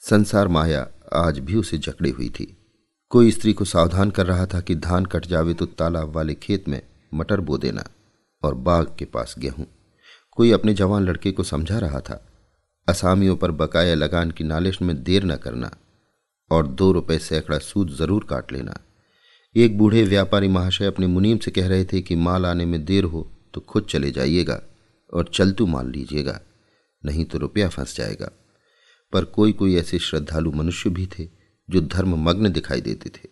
संसार 0.01 0.49
माया 0.49 0.91
आज 1.15 1.39
भी 1.39 1.57
उसे 1.57 1.79
जकड़ी 1.79 2.11
हुई 2.11 2.29
थी। 2.31 2.47
कोई 3.11 3.31
स्त्री 3.31 3.53
को 3.53 3.65
सावधान 3.65 4.11
कर 4.11 4.27
रहा 4.27 4.47
था 4.47 4.61
कि 4.61 4.75
धान 4.77 5.07
कट 5.07 5.27
जावे 5.27 5.55
तो 5.55 5.67
तालाब 5.69 6.15
वाले 6.15 6.35
खेत 6.37 6.69
में 6.69 6.81
मटर 7.13 7.41
बो 7.41 7.59
देना 7.59 7.85
और 8.43 8.55
बाग 8.57 8.95
के 8.99 9.05
पास 9.07 9.35
गेहूँ। 9.39 9.67
कोई 10.33 10.51
अपने 10.53 10.75
जवान 10.75 11.05
लड़के 11.05 11.33
को 11.33 11.43
समझा 11.45 11.79
रहा 11.79 12.01
था, 12.01 12.21
असामियों 12.89 13.37
पर 13.37 13.51
बकाया 13.53 13.95
लगान 13.95 14.31
की 14.31 14.45
नालिश 14.45 14.81
में 14.83 15.03
देर 15.03 15.25
न 15.25 15.37
करना 15.37 15.71
और 16.51 16.67
दो 16.67 16.91
रुपए 16.93 17.19
सैकड़ा 17.21 17.59
सूद 17.61 17.91
ज़रूर 17.91 18.27
काट 18.31 18.53
लेना। 18.53 18.79
एक 19.55 19.77
बूढ़े 19.79 20.03
व्यापारी 20.05 20.49
महाशय 20.49 20.87
अपने 20.87 21.07
मुनीम 21.07 21.39
से 21.39 21.51
कह 21.51 21.69
रहे 21.69 21.85
थे 21.85 22.01
कि 22.01 22.17
माल 22.17 22.47
आने 22.47 22.65
में 22.67 22.85
देर 22.85 23.05
हो 23.05 23.29
तो 23.55 23.61
खुद 23.61 23.87
चले 23.91 24.11
जाइएगा 24.11 24.61
और 25.13 25.31
चलतू 25.35 25.67
माल 25.67 25.91
लीजिएगा, 25.91 26.41
नहीं 27.03 27.25
तो 27.25 27.39
रुपया 27.39 27.69
फंस 27.69 27.97
जाएगा। 27.97 28.31
पर 29.13 29.25
कोई 29.25 29.53
कोई 29.53 29.77
ऐसे 29.77 29.99
श्रद्धालु 29.99 30.53
मनुष्य 30.53 30.91
भी 30.91 31.07
थे, 31.07 31.29
जो 31.71 31.81
धर्म 31.81 32.17
मग्न 32.17 32.49
दिखाई 32.49 32.81
देते 32.81 33.11
थे। 33.11 33.29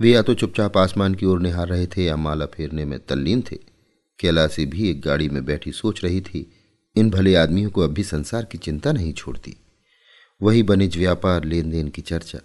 वे 0.00 0.10
या 0.10 0.22
तो 0.22 0.34
चुपचाप 0.34 0.76
आसमान 0.76 1.14
की 1.14 1.26
ओर 1.26 1.40
निहार 1.40 1.68
रहे 1.68 1.86
थे 1.86 2.04
या 2.04 2.16
माला 2.16 2.46
फेरने 2.46 2.84
में 2.84 3.06
तल्लीन 3.06 3.42
थे। 3.42 3.56
कैलासी 4.20 4.66
भी 4.66 4.90
एक 4.90 5.00
गाड़ी 5.00 5.28
में 5.28 5.44
बैठी 5.44 5.72
सोच 5.72 6.04
रही 6.04 6.20
थी, 6.20 6.52
इन 6.96 7.10
भले 7.10 7.34
आदमियों 7.34 7.70
को 7.70 7.80
अभी 7.80 8.04
संसार 8.04 8.44
की 8.44 8.58
चिंता 8.58 8.92
नहीं 8.92 9.12
छोड़ती। 9.12 9.56
वही 10.42 10.62
बनिज 10.62 10.96
व्यापार 10.96 11.44
लेन 11.44 11.70
देन 11.70 11.88
की 11.88 12.02
चर्चा। 12.02 12.40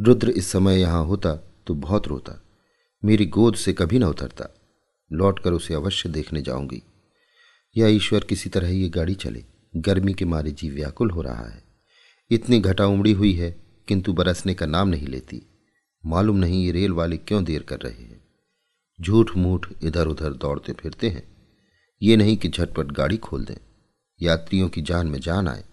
रुद्र 0.00 0.30
इस 0.30 0.46
समय 0.46 0.80
यहाँ 0.80 1.04
होता 1.04 1.34
तो 1.66 1.74
बहुत 1.74 2.08
रोता। 2.08 2.42
मेरी 3.04 3.26
गोद 3.26 3.54
से 3.54 3.72
कभी 3.72 3.98
न 3.98 4.04
उतरता। 4.04 4.54
लौटकर 5.12 5.52
उसे 5.52 5.74
अवश्य 5.74 6.08
देखने 6.08 6.42
जाऊँगी। 6.42 6.82
या 7.76 7.88
ईश्वर 7.88 8.20
किसी 8.20 8.50
तरह 8.50 8.68
ये 8.68 8.88
गाड़ी 8.88 9.14
चले। 9.14 9.44
गर्मी 9.76 10.14
के 10.14 10.24
मारे 10.24 10.50
जी 10.50 10.70
व्याकुल 10.70 11.10
हो 11.10 11.22
रहा 11.22 11.48
है। 11.48 11.69
इतनी 12.30 12.60
घटा 12.60 12.86
उमड़ी 12.86 13.12
हुई 13.12 13.32
है, 13.32 13.56
किंतु 13.88 14.12
बरसने 14.12 14.54
का 14.54 14.66
नाम 14.66 14.88
नहीं 14.88 15.06
लेती। 15.06 15.42
मालूम 16.06 16.36
नहीं 16.36 16.66
ये 16.66 16.72
रेल 16.72 16.92
वाले 16.92 17.16
क्यों 17.16 17.44
देर 17.44 17.62
कर 17.62 17.78
रहे 17.78 18.02
हैं। 18.02 18.24
झूठ 19.00 19.36
मूठ 19.36 19.66
इधर 19.82 20.06
उधर 20.06 20.32
दौड़ते 20.32 20.72
फिरते 20.72 21.08
हैं। 21.08 21.22
ये 22.02 22.16
नहीं 22.16 22.36
कि 22.36 22.48
झटपट 22.48 22.92
गाड़ी 22.92 23.16
खोल 23.16 23.44
दें। 23.44 23.56
यात्रियों 24.22 24.68
की 24.68 24.82
जान 24.82 25.06
में 25.06 25.20
जान 25.20 25.48
आए। 25.48 25.64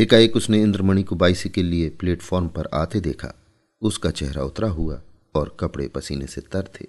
एकाएक 0.00 0.36
उसने 0.36 0.62
इंद्रमणि 0.62 1.02
को 1.02 1.16
बाइसी 1.16 1.48
के 1.48 1.62
लिए 1.62 1.88
प्लेटफॉर्म 1.88 2.48
पर 2.48 2.68
आते 2.74 3.00
देखा। 3.00 3.34
उसका 3.82 4.10
चेहरा 4.10 4.42
उतरा 4.42 4.68
हुआ 4.68 5.02
और 5.34 5.56
कपड़े 5.60 5.88
पसीने 5.88 6.26
से 6.26 6.40
तर 6.40 6.70
थे। 6.80 6.86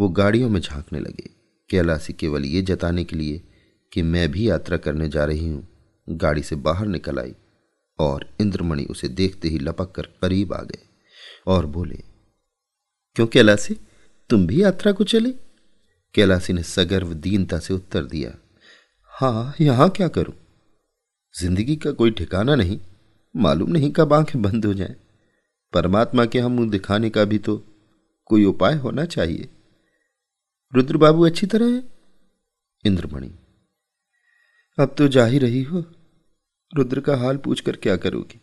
वो 0.00 0.08
गाड़ियों 0.08 0.48
में 0.48 0.60
झांकने 0.60 1.00
लगे। 1.00 1.30
कैलासी 1.70 2.12
केवल 2.12 2.44
ये 2.44 2.62
जताने 2.62 3.04
के 3.04 3.16
लिए 3.16 3.42
कि 3.92 4.02
मैं 4.02 4.30
भी 4.30 4.48
यात्रा 4.48 4.76
करने 4.76 5.08
जा 5.08 5.24
रही 5.24 5.48
हूँ। 5.48 5.68
गाड़ी 6.08 6.42
से 6.42 6.56
बाहर 6.56 6.86
निकल 6.86 7.18
आई। 7.18 7.34
और 7.98 8.26
इंद्रमणि 8.40 8.84
उसे 8.84 9.08
देखते 9.10 9.48
ही 9.48 9.58
लपक 9.58 9.92
कर 9.92 10.06
करीब 10.22 10.52
आ 10.54 10.60
गए 10.62 10.82
और 11.46 11.66
बोले, 11.66 12.02
क्यों 13.16 13.26
कैलासी? 13.26 13.76
तुम 14.30 14.46
भी 14.46 14.62
यात्रा 14.62 14.92
को 14.92 15.04
चले? 15.04 15.30
कैलासी 16.14 16.52
ने 16.52 16.62
सगर्व 16.62 17.12
दीनता 17.14 17.58
से 17.58 17.74
उत्तर 17.74 18.04
दिया, 18.04 18.32
हाँ, 19.12 19.54
यहाँ 19.60 19.88
क्या 19.90 20.08
करूँ? 20.08 20.34
ज़िंदगी 21.34 21.76
का 21.76 21.92
कोई 21.92 22.10
ठिकाना 22.10 22.54
नहीं, 22.54 22.78
मालूम 23.34 23.70
नहीं 23.70 23.90
कब 23.90 24.12
आँखें 24.12 24.40
बंद 24.42 24.66
हो 24.66 24.74
जाएँ। 24.74 24.94
परमात्मा 25.72 26.24
के 26.26 26.40
हम 26.40 26.52
मुँह 26.52 26.70
दिखाने 26.70 27.10
का 27.10 27.24
भी 27.24 27.38
तो 27.38 27.56
कोई 28.30 28.44
उपाय 28.44 28.74
होना 28.74 29.04
चाहिए। 29.06 29.48
रुद्र 30.72 30.96
बाबू 30.96 31.26
अच्छी 31.26 31.46
तरह 31.46 31.66
है? 31.66 31.82
इंद्रमणि, 32.84 33.30
अब 34.78 34.94
तो 34.98 35.08
जा 35.08 35.24
ही 35.24 35.38
रही 35.38 35.62
हो। 35.62 35.84
रुद्र 36.72 37.00
का 37.00 37.16
हाल 37.16 37.36
पूछकर 37.36 37.76
क्या 37.76 37.96
करोगी? 37.96 38.40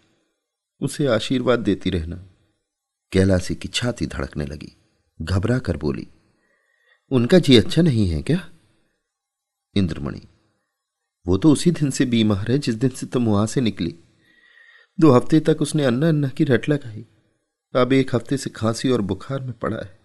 उसे 0.81 1.05
आशीर्वाद 1.05 1.59
देती 1.59 1.89
रहना। 1.89 2.15
कैलासी 3.11 3.55
की 3.55 3.67
छाती 3.67 4.05
धड़कने 4.07 4.45
लगी। 4.45 4.75
घबरा 5.19 5.57
कर 5.59 5.77
बोली, 5.77 6.07
उनका 7.11 7.39
जी 7.39 7.57
अच्छा 7.57 7.81
नहीं 7.81 8.07
है 8.09 8.21
क्या? 8.21 8.49
इंद्रमणि, 9.75 10.21
वो 11.25 11.37
तो 11.37 11.51
उसी 11.51 11.71
दिन 11.71 11.89
से 11.89 12.05
बीमार 12.05 12.51
है 12.51 12.57
जिस 12.59 12.75
दिन 12.75 12.89
से 12.89 13.05
तुम 13.05 13.25
वहाँ 13.25 13.45
से 13.47 13.61
निकली। 13.61 13.95
दो 14.99 15.11
हफ़्ते 15.11 15.39
तक 15.39 15.61
उसने 15.61 15.85
अन्ना 15.85 16.07
अन्ना 16.09 16.27
की 16.27 16.43
रट 16.43 16.69
लगाई। 16.69 17.05
अब 17.73 17.93
एक 17.93 18.15
हफ़्ते 18.15 18.37
से 18.37 18.49
खांसी 18.49 18.89
और 18.89 19.01
बुखार 19.01 19.41
में 19.41 19.53
पड़ा 19.53 19.77
है। 19.77 19.99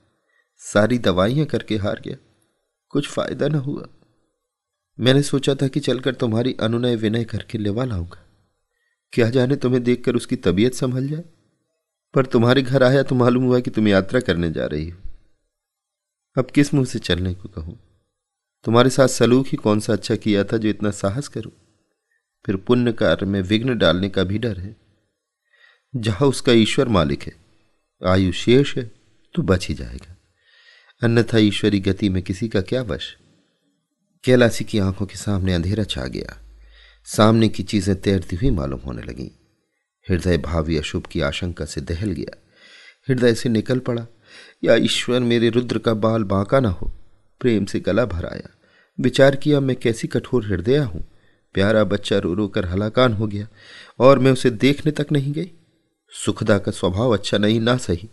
सारी 0.61 0.99
दवाइयाँ 0.99 1.47
करके 1.47 1.77
हार 1.77 2.01
गया। 2.05 2.17
कुछ 2.93 3.09
फ़ायदा 3.09 3.49
ना 3.49 3.59
हुआ। 3.59 3.87
मैंने 4.99 5.23
सोचा 5.23 5.55
था 5.55 5.69
कि 5.69 5.81
चलकर 5.81 6.15
तुम्हारी 6.15 6.57
अनुनय 6.61 6.97
विनय 6.97 7.25
करके 7.25 7.59
लेवा 7.59 7.85
लाऊँगा। 7.85 8.23
क्या 9.13 9.29
जाने 9.31 9.57
तुम्हें 9.57 9.83
देखकर 9.83 10.17
उसकी 10.17 10.37
तबीयत 10.37 10.75
संभल 10.75 11.09
जाए? 11.09 11.25
पर 12.15 12.27
तुम्हारे 12.27 12.63
घर 12.63 12.83
आया 12.83 13.03
तो 13.03 13.15
मालूम 13.15 13.45
हुआ 13.45 13.61
कि 13.61 13.71
तुम 13.71 13.89
यात्रा 13.89 14.21
करने 14.21 14.51
जा 14.51 14.67
रही 14.67 14.89
हो। 14.89 14.99
अब 16.37 16.51
किस 16.51 16.73
मुँह 16.75 16.87
से 16.87 16.99
चलने 16.99 17.35
को 17.35 17.49
कहूँ? 17.49 17.79
तुम्हारे 18.65 18.91
साथ 18.91 19.09
सलूक 19.09 19.47
ही 19.47 19.57
कौन 19.57 19.81
सा 19.81 19.93
अच्छा 19.93 20.17
किया 20.17 20.45
था 20.45 20.57
जो 20.57 20.69
इतना 20.69 20.91
साहस 20.91 21.29
करूँ? 21.29 21.53
फिर 22.45 22.57
पुण्य 22.57 22.93
कार्य 22.93 23.27
में 23.27 23.41
विघ्न 23.43 23.79
डालने 23.79 24.09
का 24.09 24.25
भी 24.25 24.39
डर 24.39 24.59
है। 24.59 24.75
जहाँ 25.95 26.29
उसका 26.29 26.53
ईश्वर 26.53 26.89
मालिक 26.89 27.23
है, 27.23 27.33
आयु 28.03 28.33
शेष 28.33 28.77
है 28.77 28.91
तो 29.35 29.43
बच 29.43 29.69
ही 29.69 29.75
जाएगा। 29.75 30.17
अन्यथा 31.03 31.39
ईश्वरी 31.39 31.81
गति 31.81 32.09
में 32.09 32.23
किसी 32.23 32.49
का 32.49 32.61
क्या 32.61 32.83
वश? 32.83 33.17
कैलासी 34.25 34.65
की 34.65 34.79
आँखों 34.79 35.07
के 35.07 35.17
सामने 35.17 35.55
अंधेरा 35.55 35.85
छा 35.85 36.05
गया। 36.07 36.37
सामने 37.05 37.49
की 37.49 37.63
चीज़ें 37.63 38.01
तैरती 38.01 38.37
हुई 38.37 38.51
मालूम 38.51 38.81
होने 38.81 39.03
लगीं। 39.03 39.29
हृदय 40.11 40.39
भावी 40.39 40.77
अशुभ 40.77 41.07
की 41.07 41.21
आशंका 41.21 41.65
से 41.65 41.81
दहल 41.81 42.13
गया। 42.13 42.37
हृदय 43.09 43.35
से 43.35 43.49
निकल 43.49 43.79
पड़ा, 43.79 44.07
या 44.65 44.75
ईश्वर, 44.75 45.21
मेरे 45.21 45.49
रुद्र 45.49 45.79
का 45.79 45.95
बाल 45.95 46.25
बांका 46.25 46.61
ना 46.61 46.69
हो। 46.69 46.93
प्रेम 47.41 47.65
से 47.65 47.81
गला 47.81 48.05
भराया 48.05 48.51
विचार 49.01 49.37
किया, 49.37 49.61
मैं 49.61 49.77
कैसी 49.77 50.09
कठोर 50.09 50.47
हृदय 50.47 50.77
हूँ। 50.77 51.05
प्यारा 51.55 51.85
बच्चा 51.85 52.19
रो 52.19 52.35
रो 52.35 52.49
कर 52.49 52.67
हलाकान 52.67 53.13
हो 53.13 53.27
गया, 53.27 53.49
और 54.01 54.19
मैं 54.19 54.33
उसे 54.33 54.51
देखने 54.51 54.93
तक 54.93 55.07
नहीं 55.13 55.33
गई। 55.33 55.51
सुखदा 56.25 56.59
का 56.59 56.73
स्वभाव 56.73 57.13
अच्छा 57.13 57.39
नहीं, 57.39 57.61
ना 57.61 57.77
सही। 57.77 58.09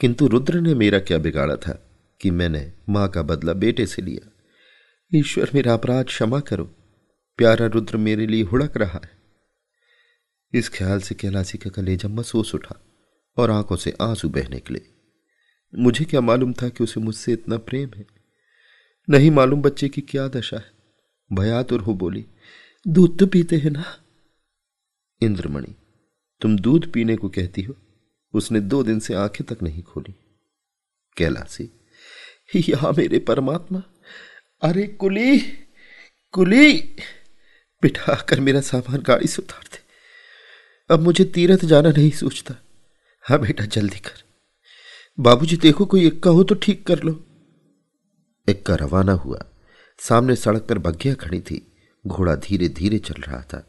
किंतु 0.00 0.26
रुद्र 0.26 0.60
ने 0.60 0.74
मेरा 0.74 0.98
क्या 0.98 1.18
बिगाड़ा 1.18 1.56
था 1.56 1.82
कि 2.20 2.30
मैंने 2.30 2.72
माँ 2.88 3.08
का 3.08 3.22
बदला 3.22 3.52
बेटे 3.52 3.86
से 3.86 4.02
लिया। 4.02 4.28
ईश्वर 5.14 5.50
मेरा 5.54 5.74
अपराध 5.74 6.06
क्षमा 6.06 6.40
करो। 6.40 6.64
प्यारा 7.36 7.66
रुद्र 7.66 7.96
मेरे 7.96 8.26
लिए 8.26 8.42
हुड़क 8.42 8.76
रहा 8.76 9.00
है। 9.04 9.10
इस 10.52 10.68
ख्याल 10.68 11.00
से 11.00 11.14
कैलासी 11.14 11.58
का 11.58 11.70
कलेजा 11.70 12.08
महसूस 12.08 12.54
उठा 12.54 12.80
और 13.36 13.50
आँखों 13.50 13.76
से 13.76 13.94
आँसू 14.02 14.28
बहने 14.28 14.48
निकले। 14.48 14.82
मुझे 15.74 16.04
क्या 16.04 16.20
मालूम 16.20 16.52
था 16.52 16.68
कि 16.68 16.84
उसे 16.84 17.00
मुझसे 17.00 17.32
इतना 17.32 17.58
प्रेम 17.58 17.90
है? 17.96 18.06
नहीं 19.10 19.30
मालूम 19.30 19.62
बच्चे 19.62 19.88
की 19.88 20.00
क्या 20.00 20.28
दशा 20.28 20.56
है। 20.56 20.72
भयातुर 21.32 21.80
हो 21.80 21.94
बोली, 21.94 22.26
दूध 22.88 23.18
तो 23.18 23.26
पीते 23.26 23.56
हैं 23.56 23.70
ना? 23.70 23.84
इंद्रमणि, 25.22 25.74
तुम 26.40 26.58
दूध 26.58 26.92
पीने 26.92 27.16
को 27.16 27.28
कहती 27.28 27.62
हो? 27.62 27.76
उसने 28.34 28.60
दो 28.60 28.82
दिन 28.82 29.00
से 29.00 29.14
आँखें 29.14 29.46
तक 29.46 29.62
नहीं 29.62 29.82
खोली। 29.82 30.14
कैलासी 31.16 31.70
या 32.56 32.90
मेरे 32.90 33.18
परमात्मा 33.18 33.82
अरे 34.62 34.86
कुली 34.86 35.38
कुली 36.34 36.74
बिठा 37.82 38.14
कर 38.28 38.40
मेरा 38.40 38.60
सामान 38.60 39.02
गाड़ी 39.02 39.26
से 39.26 39.42
उतार 39.42 39.64
दे। 39.72 39.78
अब 40.90 41.00
मुझे 41.00 41.24
तीरथ 41.24 41.64
जाना 41.64 41.90
नहीं 41.90 42.10
सोचता। 42.10 42.54
हाँ 43.24 43.38
बेटा, 43.40 43.64
जल्दी 43.64 43.98
कर। 43.98 44.22
बाबूजी, 45.18 45.56
देखो 45.56 45.84
कोई 45.84 46.06
इक्का 46.06 46.30
हो 46.30 46.44
तो 46.44 46.54
ठीक 46.54 46.86
कर 46.86 47.02
लो। 47.02 47.12
इक्का 48.48 48.74
रवाना 48.74 49.12
हुआ। 49.12 49.44
सामने 49.98 50.36
सड़क 50.36 50.62
पर 50.62 50.78
बग्घिया 50.78 51.14
खड़ी 51.14 51.40
थी। 51.40 51.60
घोड़ा 52.04 52.34
धीरे 52.34 52.68
धीरे 52.68 52.98
चल 52.98 53.20
रहा 53.22 53.40
था। 53.42 53.66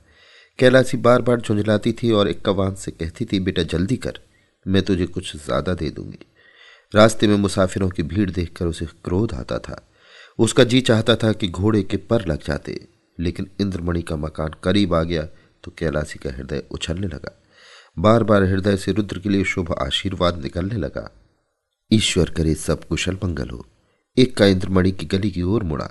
कैलासी 0.59 0.97
बार 0.97 1.21
बार 1.21 1.41
झुंझलाती 1.41 1.93
थी 1.93 2.11
और 2.11 2.27
इक्का 2.27 2.51
वान 2.51 2.75
से 2.75 2.91
कहती 2.91 3.25
थी, 3.25 3.39
बेटा, 3.39 3.63
जल्दी 3.63 3.97
कर। 3.97 4.19
मैं 4.65 4.83
तुझे 4.83 5.05
कुछ 5.05 5.35
ज़्यादा 5.35 5.73
दे 5.73 5.89
दूँगी। 5.89 6.25
रास्ते 6.93 7.27
में 7.27 7.35
मुसाफिरों 7.35 7.89
की 7.89 8.03
भीड़ 8.03 8.29
देखकर 8.29 8.65
उसे 8.65 8.85
क्रोध 8.85 9.33
आता 9.33 9.59
था। 9.59 9.89
उसका 10.39 10.63
जी 10.63 10.81
चाहता 10.81 11.15
था 11.15 11.31
कि 11.33 11.47
घोड़े 11.47 11.81
के 11.83 11.97
पर 11.97 12.25
लग 12.27 12.43
जाते, 12.43 12.79
लेकिन 13.17 13.47
इंद्रमणि 13.61 14.01
का 14.01 14.15
मकान 14.15 14.51
करीब 14.63 14.93
आ 14.93 15.01
गया 15.03 15.27
तो 15.63 15.71
कैलासी 15.77 16.19
का 16.19 16.31
हृदय 16.31 16.63
उछलने 16.71 17.07
लगा। 17.07 17.39
बार 17.97 18.23
बार 18.23 18.43
हृदय 18.43 18.77
से 18.77 18.91
रुद्र 18.91 19.19
के 19.19 19.29
लिए 19.29 19.43
शुभ 19.43 19.73
आशीर्वाद 19.81 20.41
निकलने 20.43 20.75
लगा। 20.75 21.09
ईश्वर 21.91 22.29
करे 22.29 22.55
सब 22.55 22.83
कुशल 22.83 23.17
मंगल 23.23 23.49
हो। 23.49 23.65
एक 24.17 24.35
का 24.37 24.45
इंद्रमणि 24.45 24.91
की 24.91 25.05
गली 25.05 25.31
की 25.31 25.41
ओर 25.41 25.63
मुड़ा। 25.63 25.89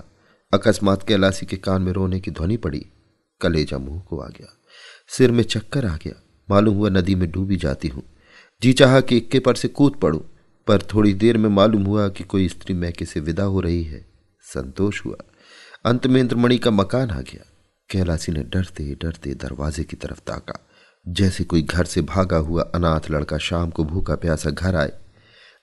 अकस्मात 0.53 1.07
कैलासी 1.07 1.45
के 1.45 1.57
कान 1.57 1.81
में 1.81 1.91
रोने 1.91 2.19
की 2.19 2.31
ध्वनि 2.31 2.57
पड़ी। 2.57 2.85
कलेजा 3.41 3.77
मुँह 3.77 3.99
को 3.99 4.19
आ 4.19 4.27
गया। 4.27 4.53
सिर 5.07 5.31
में 5.31 5.43
चक्कर 5.43 5.85
आ 5.85 5.95
गया। 5.95 6.21
मालूम 6.49 6.75
हुआ 6.75 6.89
नदी 6.89 7.15
में 7.15 7.29
डूबी 7.31 7.55
जाती 7.55 7.87
हूँ। 7.87 8.03
जी 8.61 8.73
चाह 8.73 8.99
कि 9.01 9.17
इक्के 9.17 9.39
पर 9.39 9.55
से 9.55 9.67
कूद 9.67 9.95
पड़ू, 9.95 10.17
पर 10.67 10.81
थोड़ी 10.93 11.13
देर 11.13 11.37
में 11.37 11.49
मालूम 11.49 11.83
हुआ 11.83 12.07
कि 12.09 12.23
कोई 12.23 12.47
स्त्री 12.49 12.75
मैके 12.75 13.05
से 13.05 13.19
विदा 13.19 13.43
हो 13.43 13.59
रही 13.59 13.83
है। 13.83 14.12
संतोष 14.43 15.05
हुआ। 15.05 15.15
अंत 15.85 16.07
में 16.07 16.21
इंद्रमणि 16.21 16.57
का 16.57 16.71
मकान 16.71 17.09
आ 17.09 17.21
गया। 17.21 17.45
कैलासी 17.89 18.31
ने 18.31 18.43
डरते 18.43 18.95
डरते 18.95 19.33
दरवाजे 19.33 19.83
की 19.83 19.95
तरफ़ 19.95 20.19
ताका। 20.19 20.67
जैसे 21.07 21.43
कोई 21.43 21.61
घर 21.61 21.85
से 21.85 22.01
भागा 22.01 22.37
हुआ 22.37 22.63
अनाथ 22.75 23.01
लड़का 23.11 23.37
शाम 23.37 23.69
को 23.69 23.83
भूखा 23.83 24.15
प्यासा 24.15 24.49
घर 24.49 24.75
आए। 24.75 24.91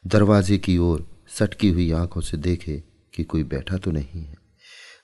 दरवाजे 0.06 0.58
की 0.58 0.78
ओर 0.78 1.06
सटकी 1.28 1.68
हुई 1.68 1.92
आँखों 1.92 2.20
से 2.20 2.36
देखे 2.36 2.82
कि 3.14 3.24
कोई 3.24 3.44
बैठा 3.44 3.76
तो 3.76 3.90
नहीं 3.90 4.24
है। 4.24 4.36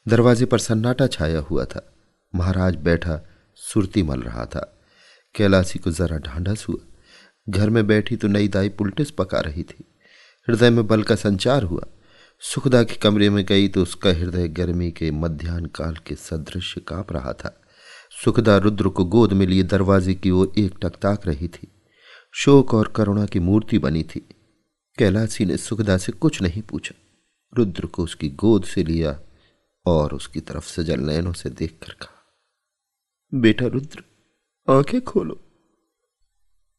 दरवाजे 0.09 0.45
पर 0.45 0.59
सन्नाटा 0.59 1.07
छाया 1.07 1.39
हुआ 1.39 1.65
था। 1.65 1.95
महाराज 2.35 2.77
बैठा, 2.77 3.21
सुरती 3.55 4.03
मल 4.03 4.21
रहा 4.21 4.47
था। 4.47 4.79
कैलासी 5.35 5.79
को 5.79 5.91
जरा 5.91 6.19
ढांढस 6.19 6.67
हुआ 6.69 6.93
घर 7.49 7.71
में 7.71 7.87
बैठी 7.87 8.17
तो 8.17 8.29
नई 8.29 8.49
दाई 8.49 8.69
पुलटिस 8.69 9.11
पका 9.11 9.41
रही 9.41 9.63
थी। 9.63 9.85
हृदय 10.49 10.71
में 10.71 10.87
बल 10.87 11.03
का 11.03 11.15
संचार 11.15 11.63
हुआ। 11.63 11.87
सुखदा 12.43 12.83
के 12.85 12.95
कमरे 12.95 13.31
में 13.31 13.45
गई 13.45 13.69
तो 13.69 13.83
उसका 13.83 14.11
हृदय 14.11 14.49
गर्मी 14.49 14.91
के 14.91 15.11
मध्यान्ह 15.11 15.69
काल 15.75 15.97
के 15.97 16.15
सदृश 16.15 16.75
काँप 16.89 17.13
रहा 17.13 17.33
था। 17.33 17.63
सुखदा 18.25 18.57
रुद्र 18.57 18.89
को 18.89 19.05
गोद 19.05 19.33
में 19.33 19.47
लिए 19.47 19.63
दरवाजे 19.63 20.15
की 20.15 20.31
ओर 20.31 20.53
एक 20.59 20.87
ताक 20.87 21.27
रही 21.27 21.49
थी। 21.49 21.69
शोक 22.35 22.75
और 22.75 22.93
करुणा 22.97 23.27
की 23.27 23.41
मूर्ति 23.41 23.79
बनी 23.79 24.03
थी। 24.03 24.21
कैलासी 24.99 25.45
ने 25.45 25.57
सुखदा 25.57 25.97
से 25.99 26.13
कुछ 26.13 26.41
नहीं 26.43 26.63
पूछा। 26.63 26.95
रुद्र 27.53 27.87
को 27.87 28.05
उसकी 28.05 28.29
गोद 28.29 28.65
से 28.65 28.85
लिया 28.85 29.19
और 29.87 30.15
उसकी 30.15 30.41
तरफ़ 30.41 30.67
सजल 30.67 31.01
नयनों 31.01 31.33
से 31.33 31.51
देख 31.51 31.79
कर 31.83 31.93
कहा, 31.93 32.15
बेटा 33.33 33.67
रुद्र, 33.67 34.03
आँखें 34.69 35.01
खोलो। 35.01 35.41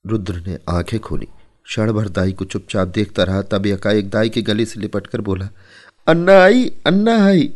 रुद्र 0.05 0.35
ने 0.47 0.59
आँखें 0.69 0.99
खोली। 0.99 1.27
क्षण 1.67 1.91
भर 1.91 2.09
दाई 2.09 2.33
को 2.33 2.45
चुपचाप 2.45 2.87
देखता 2.87 3.23
रहा, 3.23 3.41
तब 3.41 3.65
एकाएक 3.65 4.09
दाई 4.09 4.29
के 4.29 4.41
गले 4.41 4.65
से 4.65 4.79
लिपट 4.79 5.07
कर 5.07 5.21
बोला, 5.21 5.49
अन्ना 6.07 6.43
आई 6.43 6.71
अन्ना 6.85 7.25
आई! 7.25 7.53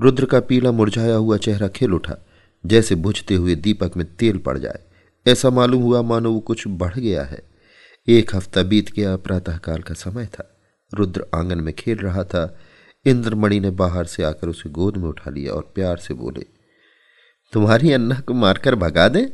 रुद्र 0.00 0.24
का 0.24 0.40
पीला 0.40 0.72
मुरझाया 0.72 1.14
हुआ 1.14 1.36
चेहरा 1.36 1.68
खिल 1.68 1.94
उठा, 1.94 2.16
जैसे 2.66 2.94
बुझते 2.94 3.34
हुए 3.34 3.54
दीपक 3.54 3.96
में 3.96 4.16
तेल 4.16 4.38
पड़ 4.38 4.58
जाए। 4.58 4.80
ऐसा 5.26 5.50
मालूम 5.50 5.82
हुआ 5.82 6.02
मानो 6.02 6.32
वो 6.32 6.40
कुछ 6.40 6.64
बढ़ 6.66 6.98
गया 6.98 7.24
है। 7.24 7.42
एक 8.08 8.34
हफ़्ता 8.36 8.62
बीत 8.62 8.92
गया, 8.92 9.16
प्रातःकाल 9.16 9.82
का 9.82 9.94
समय 9.94 10.26
था। 10.26 10.56
रुद्र 10.94 11.26
आँगन 11.34 11.58
में 11.58 11.74
खेल 11.74 11.98
रहा 11.98 12.24
था। 12.24 12.58
इंद्रमणि 13.06 13.60
ने 13.60 13.70
बाहर 13.70 14.04
से 14.04 14.22
आकर 14.22 14.48
उसे 14.48 14.70
गोद 14.70 14.96
में 14.96 15.08
उठा 15.08 15.30
लिया 15.30 15.52
और 15.52 15.72
प्यार 15.74 15.96
से 15.96 16.14
बोले, 16.14 16.46
तुम्हारी 17.52 17.92
अन्ना 17.92 18.20
को 18.20 18.34
मारकर 18.34 18.74
भगा 18.74 19.08
दे? 19.08 19.32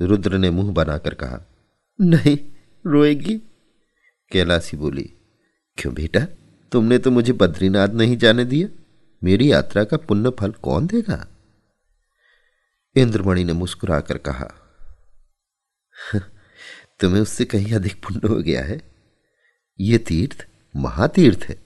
रुद्र 0.00 0.38
ने 0.38 0.50
मुँह 0.50 0.72
बनाकर 0.72 1.14
कहा, 1.14 1.46
नहीं 2.00 2.38
रोएगी? 2.86 3.38
कैलासी 4.32 4.76
बोली, 4.76 5.12
क्यों 5.78 5.94
बेटा, 5.94 6.20
तुमने 6.72 6.98
तो 6.98 7.10
मुझे 7.10 7.32
बद्रीनाथ 7.32 7.88
नहीं 7.88 8.16
जाने 8.16 8.44
दिया? 8.44 8.68
मेरी 9.24 9.52
यात्रा 9.52 9.84
का 9.84 9.96
पुण्य 9.96 10.30
फल 10.30 10.52
कौन 10.52 10.86
देगा? 10.86 11.28
इंद्रमणि 12.96 13.44
ने 13.44 13.52
मुस्कुराकर 13.52 14.18
कहा 14.18 14.54
तुम्हें 17.00 17.22
उससे 17.22 17.44
कहीं 17.44 17.74
अधिक 17.74 17.94
पुण्य 17.94 18.28
हो 18.28 18.36
गया 18.36 18.64
है? 18.64 18.82
यह 19.80 19.98
तीर्थ, 19.98 20.46
महातीर्थ 20.76 21.38
है। 21.38 21.58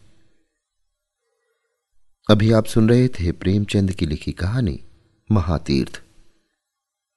अभी 2.30 2.52
आप 2.52 2.64
सुन 2.64 2.88
रहे 2.88 3.08
थे 3.08 3.32
प्रेमचंद 3.32 3.92
की 3.92 4.06
लिखी 4.06 4.32
कहानी, 4.32 4.84
महातीर्थ। 5.32 6.02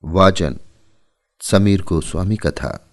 वाचन, 0.03 0.59
समीर 1.41 1.81
गोस्वामी 1.81 2.35
कथा 2.35 2.84